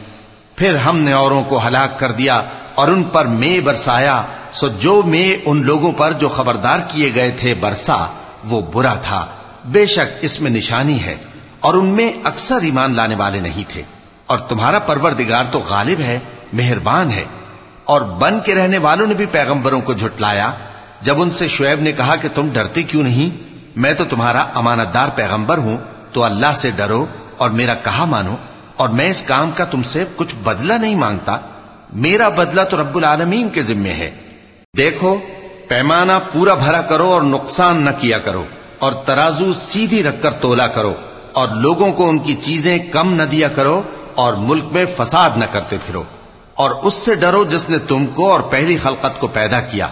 پھر 0.55 0.75
ہم 0.75 0.99
نے 0.99 1.13
اوروں 1.13 1.43
کو 1.43 1.67
ہلاک 1.67 1.99
کر 1.99 2.11
دیا 2.11 2.41
اور 2.75 2.87
ان 2.87 3.03
پر 3.03 3.25
مے 3.25 3.61
برسایا۔ 3.61 4.21
سو 4.53 4.67
جو 4.67 5.01
مے 5.05 5.37
ان 5.45 5.63
لوگوں 5.63 5.91
پر 5.91 6.11
جو 6.11 6.29
خبردار 6.29 6.79
کیے 6.87 7.15
گئے 7.15 7.31
تھے 7.31 7.53
برسا، 7.53 8.05
وہ 8.43 8.61
برا 8.73 8.93
تھا۔ 8.93 9.25
بے 9.65 9.85
شک 9.85 10.17
اس 10.21 10.41
میں 10.41 10.51
نشانی 10.51 11.03
ہے۔ 11.03 11.15
اور 11.61 11.73
ان 11.73 11.87
میں 11.87 12.13
اکثر 12.23 12.61
ایمان 12.61 12.95
لانے 12.95 13.15
والے 13.15 13.39
نہیں 13.39 13.63
تھے۔ 13.67 13.83
اور 14.25 14.37
تمہارا 14.37 14.79
پروردگار 14.79 15.43
تو 15.51 15.59
غالب 15.59 15.99
ہے، 15.99 16.19
مہربان 16.53 17.11
ہے۔ 17.11 17.23
اور 17.85 18.01
بن 18.01 18.39
کے 18.39 18.55
رہنے 18.55 18.77
والوں 18.77 19.07
نے 19.07 19.13
بھی 19.13 19.25
پیغمبروں 19.25 19.81
کو 19.81 19.93
جھٹلایا۔ 19.93 20.51
جب 21.01 21.21
ان 21.21 21.31
سے 21.31 21.47
شعیب 21.47 21.81
نے 21.81 21.91
کہا 21.91 22.15
کہ 22.15 22.27
تم 22.35 22.49
ڈرتے 22.53 22.83
کیوں 22.83 23.03
نہیں؟ 23.03 23.43
میں 23.75 23.93
تو 23.93 24.05
تمہارا 24.05 24.45
امانت 24.55 24.93
دار 24.93 25.09
پیغمبر 25.15 25.57
ہوں، 25.57 25.77
تو 26.13 26.23
اللہ 26.23 26.51
سے 26.55 26.71
ڈرو 26.71 27.05
اور 27.37 27.49
میرا 27.49 27.73
کہا 27.73 28.05
مانو۔ 28.05 28.35
اور 28.75 28.89
میں 28.89 29.09
اس 29.09 29.23
کام 29.23 29.51
کا 29.51 29.65
تم 29.65 29.83
سے 29.83 30.05
کچھ 30.15 30.35
بدلہ 30.43 30.73
نہیں 30.73 30.95
مانگتا۔ 30.95 31.37
میرا 31.93 32.29
بدلہ 32.29 32.61
تو 32.61 32.81
رب 32.81 32.97
العالمین 32.97 33.49
کے 33.49 33.61
ذمے 33.61 33.93
ہے۔ 33.93 34.11
دیکھو، 34.77 35.17
پیمانہ 35.67 36.11
پورا 36.31 36.53
بھرا 36.53 36.81
کرو 36.81 37.11
اور 37.11 37.21
نقصان 37.21 37.75
نہ 37.75 37.89
کیا 37.99 38.17
کرو۔ 38.17 38.45
اور 38.79 38.91
ترازو 38.91 39.53
سیدھی 39.53 40.03
رکھ 40.03 40.23
کر 40.23 40.31
تولا 40.31 40.67
کرو۔ 40.67 40.93
اور 41.33 41.49
لوگوں 41.49 41.91
کو 41.91 42.09
ان 42.09 42.19
کی 42.19 42.33
چیزیں 42.33 42.79
کم 42.79 43.13
نہ 43.13 43.23
دیا 43.23 43.47
کرو 43.47 43.81
اور 44.15 44.33
ملک 44.33 44.63
میں 44.71 44.85
فساد 44.97 45.29
نہ 45.35 45.45
کرتے 45.51 45.77
پھرو۔ 45.85 46.03
اور 46.55 46.71
اس 46.71 46.93
سے 46.93 47.15
ڈرو 47.15 47.43
جس 47.43 47.69
نے 47.69 47.77
تم 47.77 48.05
کو 48.05 48.31
اور 48.31 48.39
پہلی 48.39 48.77
خلقت 48.77 49.19
کو 49.19 49.27
پیدا 49.27 49.61
کیا۔ 49.61 49.87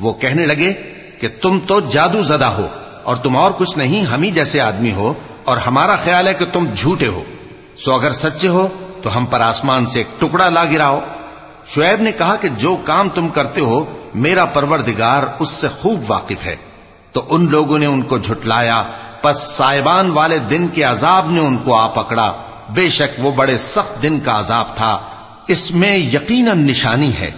وہ 0.00 0.12
کہنے 0.12 0.46
لگے 0.46 0.72
کہ 1.20 1.28
تم 1.42 1.58
تو 1.68 1.80
جادو 1.80 2.22
زدہ 2.22 2.44
ہو 2.44 2.66
اور 3.02 3.16
تم 3.16 3.36
اور 3.36 3.50
کچھ 3.50 3.78
نہیں، 3.78 4.04
ہم 4.04 4.22
ہی 4.22 4.30
جیسے 4.30 4.60
آدمی 4.60 4.92
ہو 4.92 5.14
اور 5.44 5.56
ہمارا 5.56 5.96
خیال 5.96 6.28
ہے 6.28 6.34
کہ 6.34 6.44
تم 6.52 6.66
جھوٹے 6.76 7.06
ہو۔ 7.06 7.22
سو 7.76 7.94
اگر 7.94 8.12
سچے 8.12 8.48
ہو 8.48 8.68
تو 9.02 9.16
ہم 9.16 9.26
پر 9.26 9.40
آسمان 9.40 9.86
سے 9.86 10.00
ایک 10.00 10.20
ٹکڑا 10.20 10.48
لا 10.48 10.64
گراؤ۔ 10.64 10.98
شعیب 11.74 12.00
نے 12.00 12.12
کہا 12.12 12.36
کہ 12.36 12.48
جو 12.48 12.76
کام 12.84 13.08
تم 13.08 13.28
کرتے 13.28 13.60
ہو، 13.60 13.84
میرا 14.14 14.44
پروردگار 14.44 15.22
اس 15.38 15.50
سے 15.50 15.68
خوب 15.68 16.02
واقف 16.08 16.44
ہے۔ 16.44 16.56
تو 17.12 17.24
ان 17.28 17.50
لوگوں 17.50 17.78
نے 17.78 17.86
ان 17.86 18.02
کو 18.02 18.18
جھٹلایا 18.18 18.82
پس 19.22 19.42
سائبان 19.42 20.10
والے 20.10 20.38
دن 20.38 20.68
کے 20.68 20.82
عذاب 20.82 21.30
نے 21.30 21.40
ان 21.40 21.56
کو 21.56 21.76
آ 21.76 21.88
پکڑا۔ 21.88 22.32
بے 22.68 22.88
شک 22.88 23.20
وہ 23.26 23.32
بڑے 23.32 23.58
سخت 23.58 24.02
دن 24.02 24.20
کا 24.20 24.40
عذاب 24.40 24.76
تھا۔ 24.76 24.98
اس 25.48 25.70
میں 25.70 25.96
یقیناً 25.96 26.58
نشانی 26.66 27.16
ہے۔ 27.16 27.30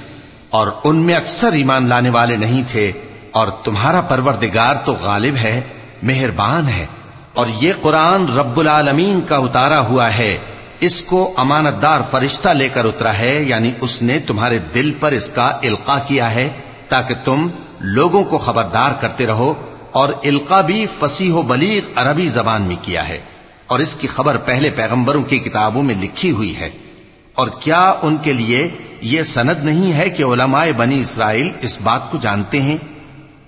اور 0.50 0.68
ان 0.84 0.96
میں 0.96 1.14
اکثر 1.14 1.52
ایمان 1.52 1.88
لانے 1.88 2.10
والے 2.10 2.36
نہیں 2.36 2.62
تھے۔ 2.72 2.92
اور 3.30 3.48
تمہارا 3.48 4.00
پروردگار 4.00 4.74
تو 4.74 4.94
غالب 5.00 5.36
ہے، 5.36 5.60
مہربان 6.02 6.68
ہے۔ 6.68 6.86
اور 7.34 7.46
یہ 7.60 7.72
قرآن 7.80 8.38
رب 8.38 8.60
العالمین 8.60 9.20
کا 9.20 9.36
اتارا 9.36 9.80
ہوا 9.80 10.14
ہے۔ 10.18 10.38
اس 10.80 11.02
کو 11.02 11.34
امانت 11.36 11.82
دار 11.82 12.00
فرشتہ 12.10 12.48
لے 12.48 12.68
کر 12.68 12.84
اترا 12.84 13.18
ہے 13.18 13.42
یعنی 13.42 13.72
اس 13.80 14.02
نے 14.02 14.18
تمہارے 14.18 14.58
دل 14.58 14.92
پر 15.00 15.12
اس 15.12 15.28
کا 15.28 15.46
القا 15.46 15.98
کیا 15.98 16.30
ہے 16.30 16.48
تاکہ 16.88 17.14
تم 17.24 17.48
لوگوں 17.80 18.24
کو 18.24 18.38
خبردار 18.38 18.90
کرتے 19.00 19.26
رہو۔ 19.26 19.54
اور 19.94 20.08
القا 20.24 20.60
بھی 20.60 20.86
فصیح 20.98 21.32
و 21.32 21.42
بلیغ 21.42 21.82
عربی 21.94 22.26
زبان 22.26 22.62
میں 22.62 22.76
کیا 22.82 23.08
ہے 23.08 23.18
اور 23.66 23.78
اس 23.78 23.96
کی 23.96 24.08
خبر 24.08 24.36
پہلے 24.36 24.70
پیغمبروں 24.70 25.22
کی 25.22 25.38
کتابوں 25.38 25.82
میں 25.82 25.94
لکھی 26.00 26.30
ہوئی 26.30 26.56
ہے۔ 26.56 26.70
اور 27.34 27.48
کیا 27.60 27.94
ان 28.02 28.16
کے 28.16 28.32
لیے 28.32 28.70
یہ 29.00 29.22
سند 29.22 29.64
نہیں 29.64 29.92
ہے 29.92 30.10
کہ 30.10 30.22
علماء 30.22 30.66
بنی 30.76 31.00
اسرائیل 31.00 31.50
اس 31.60 31.78
بات 31.82 32.10
کو 32.10 32.18
جانتے 32.18 32.62
ہیں؟ 32.62 32.76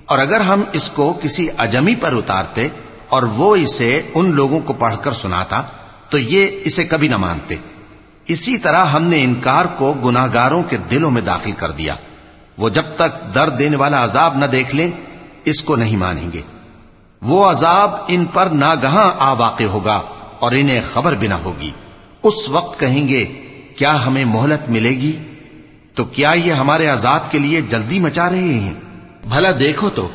اور 0.06 0.18
اگر 0.18 0.40
ہم 0.40 0.62
اس 0.72 0.90
کو 0.90 1.18
کسی 1.22 1.48
اجمی 1.58 1.94
پر 1.94 2.12
اتارتے 2.12 2.68
اور 3.08 3.22
وہ 3.22 3.56
اسے 3.56 4.02
ان 4.14 4.30
لوگوں 4.30 4.60
کو 4.60 4.72
پڑھ 4.72 4.96
کر 5.02 5.12
سناتا، 5.12 5.62
تو 6.10 6.18
یہ 6.18 6.46
اسے 6.64 6.84
کبھی 6.84 7.08
نہ 7.08 7.16
مانتے۔ 7.16 7.54
اسی 8.26 8.58
طرح 8.58 8.84
ہم 8.84 9.02
نے 9.02 9.24
انکار 9.24 9.64
کو 9.64 9.92
گناگاروں 9.92 10.62
کے 10.62 10.76
دلوں 10.76 11.10
میں 11.10 11.22
داخل 11.22 11.52
کر 11.52 11.70
دیا۔ 11.70 11.94
وہ 12.58 12.68
جب 12.68 12.84
تک 12.96 13.34
درد 13.34 13.58
دینے 13.58 13.76
والا 13.76 14.04
عذاب 14.04 14.36
نہ 14.36 14.46
دیکھ 14.46 14.76
لیں 14.76 14.90
اس 15.46 15.62
کو 15.62 15.76
نہیں 15.76 15.96
مانیں 15.96 16.32
گے۔ 16.32 16.42
وہ 17.22 17.50
عذاب 17.50 17.90
ان 18.08 18.24
پر 18.24 18.46
ناگہاں 18.46 19.10
آ 19.18 19.32
واقع 19.32 19.64
ہوگا 19.64 20.00
اور 20.40 20.52
انہیں 20.52 20.80
خبر 20.92 21.14
بھی 21.14 21.28
نہ 21.28 21.34
ہوگی۔ 21.34 21.70
اس 22.22 22.48
وقت 22.48 22.80
کہیں 22.80 23.08
گے، 23.08 23.24
کیا 23.76 24.06
ہمیں 24.06 24.24
مہلت 24.24 24.70
ملے 24.70 24.90
گی؟ 24.90 25.16
تو 25.94 26.04
کیا 26.04 26.30
یہ 26.30 26.52
ہمارے 26.52 26.86
عذاب 26.86 27.30
کے 27.30 27.38
لیے 27.38 27.60
جلدی 27.60 27.98
مچا 27.98 28.30
رہے 28.30 28.54
ہیں؟ 28.54 28.74
بھلا 29.28 29.48
دیکھو 29.60 29.90
تو، 29.90 30.08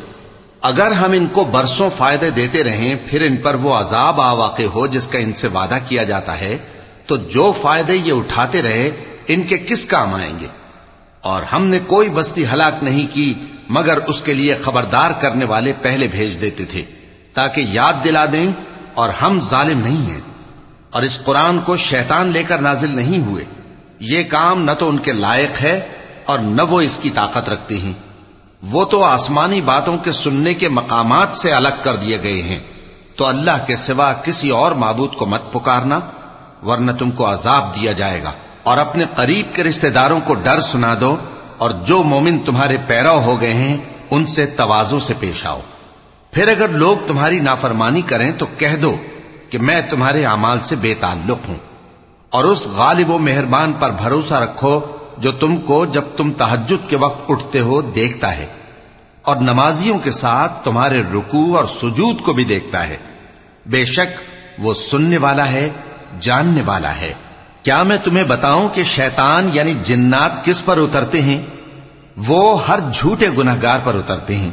اگر 0.61 0.91
ہم 0.91 1.11
ان 1.11 1.27
کو 1.27 1.43
برسوں 1.43 1.89
فائدے 1.97 2.29
دیتے 2.29 2.63
رہیں، 2.63 2.95
پھر 3.05 3.21
ان 3.21 3.38
پر 3.38 3.55
وہ 3.55 3.73
عذاب 3.73 4.21
آ 4.21 4.33
واقع 4.33 4.63
ہو 4.73 4.88
جس 4.88 5.07
کا 5.07 5.19
ان 5.19 5.33
سے 5.33 5.47
وعدہ 5.47 5.77
کیا 5.88 6.03
جاتا 6.03 6.39
ہے، 6.39 6.57
تو 7.07 7.15
جو 7.15 7.53
فائدے 7.61 7.95
یہ 7.95 8.13
اٹھاتے 8.13 8.61
رہے، 8.61 8.91
ان 9.27 9.41
کے 9.41 9.57
کس 9.57 9.85
کام 9.85 10.13
آئیں 10.13 10.39
گے؟ 10.39 10.47
اور 11.21 11.43
ہم 11.43 11.65
نے 11.65 11.79
کوئی 11.79 12.09
بستی 12.09 12.45
ہلاک 12.45 12.83
نہیں 12.83 13.15
کی، 13.15 13.33
مگر 13.69 13.97
اس 13.97 14.23
کے 14.23 14.33
لیے 14.33 14.55
خبردار 14.55 15.11
کرنے 15.11 15.45
والے 15.45 15.73
پہلے 15.81 16.07
بھیج 16.07 16.41
دیتے 16.41 16.65
تھے، 16.65 16.83
تاکہ 17.33 17.65
یاد 17.69 17.93
دلا 18.03 18.25
دیں 18.31 18.51
اور 18.93 19.09
ہم 19.09 19.39
ظالم 19.39 19.79
نہیں 19.79 20.11
ہیں۔ 20.11 20.21
اور 20.89 21.01
اس 21.01 21.23
قرآن 21.25 21.59
کو 21.59 21.77
شیطان 21.77 22.27
لے 22.27 22.43
کر 22.43 22.59
نازل 22.59 22.95
نہیں 22.95 23.19
ہوئے۔ 23.19 23.45
یہ 23.99 24.23
کام 24.23 24.63
نہ 24.63 24.71
تو 24.71 24.89
ان 24.89 24.99
کے 24.99 25.13
لائق 25.13 25.61
ہے 25.61 25.87
اور 26.25 26.39
نہ 26.39 26.61
وہ 26.61 26.81
اس 26.81 26.99
کی 27.01 27.09
طاقت 27.09 27.49
رکھتے 27.49 27.77
ہیں۔ 27.77 27.93
وہ 28.63 28.85
تو 28.85 29.03
آسمانی 29.03 29.61
باتوں 29.61 29.97
کے 29.97 30.11
سننے 30.11 30.53
کے 30.53 30.69
مقامات 30.69 31.35
سے 31.35 31.51
الگ 31.51 31.67
کر 31.81 31.95
دیے 31.95 32.21
گئے 32.21 32.41
ہیں۔ 32.41 32.59
تو 33.15 33.25
اللہ 33.25 33.65
کے 33.67 33.75
سوا 33.75 34.13
کسی 34.13 34.49
اور 34.49 34.71
معبود 34.71 35.13
کو 35.13 35.25
مت 35.25 35.53
پکارنا، 35.53 35.99
ورنہ 36.65 36.91
تم 36.91 37.11
کو 37.11 37.33
عذاب 37.33 37.75
دیا 37.75 37.91
جائے 37.91 38.23
گا۔ 38.23 38.31
اور 38.63 38.77
اپنے 38.77 39.06
قریب 39.15 39.56
کے 39.56 39.63
رشتہ 39.63 39.88
داروں 39.88 40.20
کو 40.25 40.34
ڈر 40.34 40.62
سنا 40.62 40.96
دو 41.00 41.15
اور 41.58 41.72
جو 41.72 42.03
مومن 42.03 42.39
تمہارے 42.39 42.77
پیرو 42.88 43.20
ہو 43.20 43.41
گئے 43.41 43.53
ہیں، 43.53 43.77
ان 44.12 44.25
سے 44.25 44.46
توازوں 44.46 45.00
سے 45.00 45.13
پیش 45.20 45.46
آؤ۔ 45.46 45.60
پھر 46.32 46.48
اگر 46.48 46.70
لوگ 46.70 46.98
تمہاری 47.08 47.39
نافرمانی 47.39 48.01
کریں 48.01 48.32
تو 48.32 48.46
کہہ 48.58 48.75
دو 48.75 48.96
کہ 49.50 49.58
میں 49.58 49.82
تمہارے 49.82 50.25
اعمال 50.25 50.60
سے 50.60 50.75
بے 50.75 50.94
تعلق 51.00 51.48
ہوں۔ 51.48 51.58
اور 52.30 52.44
اس 52.44 52.68
غالب 52.68 53.10
و 53.10 53.18
مہربان 53.18 53.74
پر 53.74 53.91
بھروسہ 53.91 54.34
رکھو 54.34 54.80
جو 55.18 55.32
تم 55.32 55.58
کو 55.58 55.86
جب 55.86 56.03
تم 56.18 56.32
تحجد 56.32 56.89
کے 56.89 56.98
وقت 56.98 57.32
اٹھتے 57.32 57.60
ہو 57.60 57.82
دیکھتا 57.82 58.38
ہے۔ 58.38 58.46
اور 59.22 59.36
نمازیوں 59.36 60.00
کے 60.00 60.12
ساتھ 60.12 60.65
تمہارے 60.65 61.01
رکوع 61.13 61.58
اور 61.58 61.65
سجود 61.65 62.22
کو 62.22 62.34
بھی 62.34 62.44
دیکھتا 62.44 62.88
ہے۔ 62.88 62.98
بے 63.65 63.86
شک 63.86 64.22
وہ 64.60 64.74
سننے 64.74 65.18
والا 65.18 65.48
ہے، 65.48 65.70
جاننے 66.20 66.62
والا 66.65 66.96
ہے۔ 66.96 67.13
کیا 67.63 67.84
میں 67.84 67.98
تمہیں 67.98 68.24
بتاؤں 68.24 68.70
کہ 68.70 68.84
شیطان 68.84 69.50
یعنی 69.53 69.74
جنات 69.84 70.46
کس 70.46 70.65
پر 70.65 70.77
اترتے 70.77 71.22
ہیں؟ 71.22 71.41
وہ 72.18 72.68
ہر 72.68 72.80
جھوٹے 72.94 73.30
گناہگار 73.38 73.80
پر 73.84 73.96
اترتے 73.96 74.36
ہیں۔ 74.36 74.50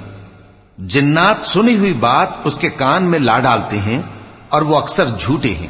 جنات 0.79 1.45
سنی 1.45 1.77
ہوئی 1.77 1.93
بات 1.93 2.29
اس 2.45 2.59
کے 2.59 2.69
کان 2.69 3.05
میں 3.05 3.19
لا 3.19 3.39
ڈالتے 3.39 3.79
ہیں 3.79 4.03
اور 4.49 4.63
وہ 4.63 4.77
اکثر 4.77 5.05
جھوٹے 5.19 5.55
ہیں 5.55 5.67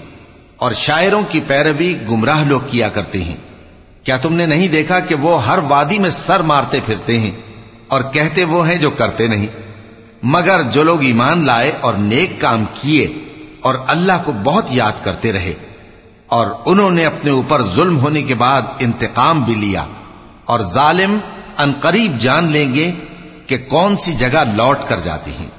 اور 0.57 0.73
شاعروں 0.73 1.23
کی 1.31 1.41
پیروی 1.47 1.97
گمراہ 2.11 2.45
لوگ 2.45 2.61
کیا 2.67 2.89
کرتے 2.89 3.25
ہیں۔ 3.25 3.37
کیا 4.05 4.17
تم 4.17 4.35
نے 4.35 4.47
نہیں 4.47 4.69
دیکھا 4.69 5.01
کہ 5.01 5.15
وہ 5.15 5.47
ہر 5.47 5.59
وادی 5.69 5.99
میں 5.99 6.11
سر 6.11 6.41
مارتے 6.41 6.81
پھرتے 6.87 7.21
ہیں 7.21 7.31
اور 7.89 8.03
کہتے 8.13 8.45
وہ 8.45 8.69
ہیں 8.69 8.77
جو 8.77 8.91
کرتے 8.91 9.27
نہیں؟ 9.27 9.47
مگر 10.23 10.63
جو 10.63 10.83
لوگ 10.83 11.03
ایمان 11.03 11.45
لائے 11.47 11.73
اور 11.81 11.95
نیک 11.95 12.41
کام 12.41 12.65
کیے 12.81 13.13
اور 13.61 13.75
اللہ 13.87 14.13
کو 14.25 14.33
بہت 14.33 14.65
یاد 14.71 15.05
کرتے 15.05 15.33
رہے 15.33 15.55
اور 16.29 16.47
انہوں 16.67 16.91
نے 16.91 17.07
اپنے 17.07 17.31
اوپر 17.31 17.63
ظلم 17.63 17.99
ہونے 17.99 18.23
کے 18.23 18.35
بعد 18.35 18.63
انتقام 18.79 19.41
بھی 19.41 19.55
لیا 19.55 19.85
اور 20.45 20.61
ظالم 20.61 21.19
ان 21.59 21.73
قریب 21.81 22.19
جان 22.19 22.45
لیں 22.45 22.75
گے 22.75 22.93
کہ 23.47 23.57
کون 23.69 23.97
سی 23.97 24.13
جگہ 24.13 24.45
لوٹ 24.55 24.79
کر 24.89 25.01
جاتی 25.01 25.31
ہیں۔ 25.31 25.58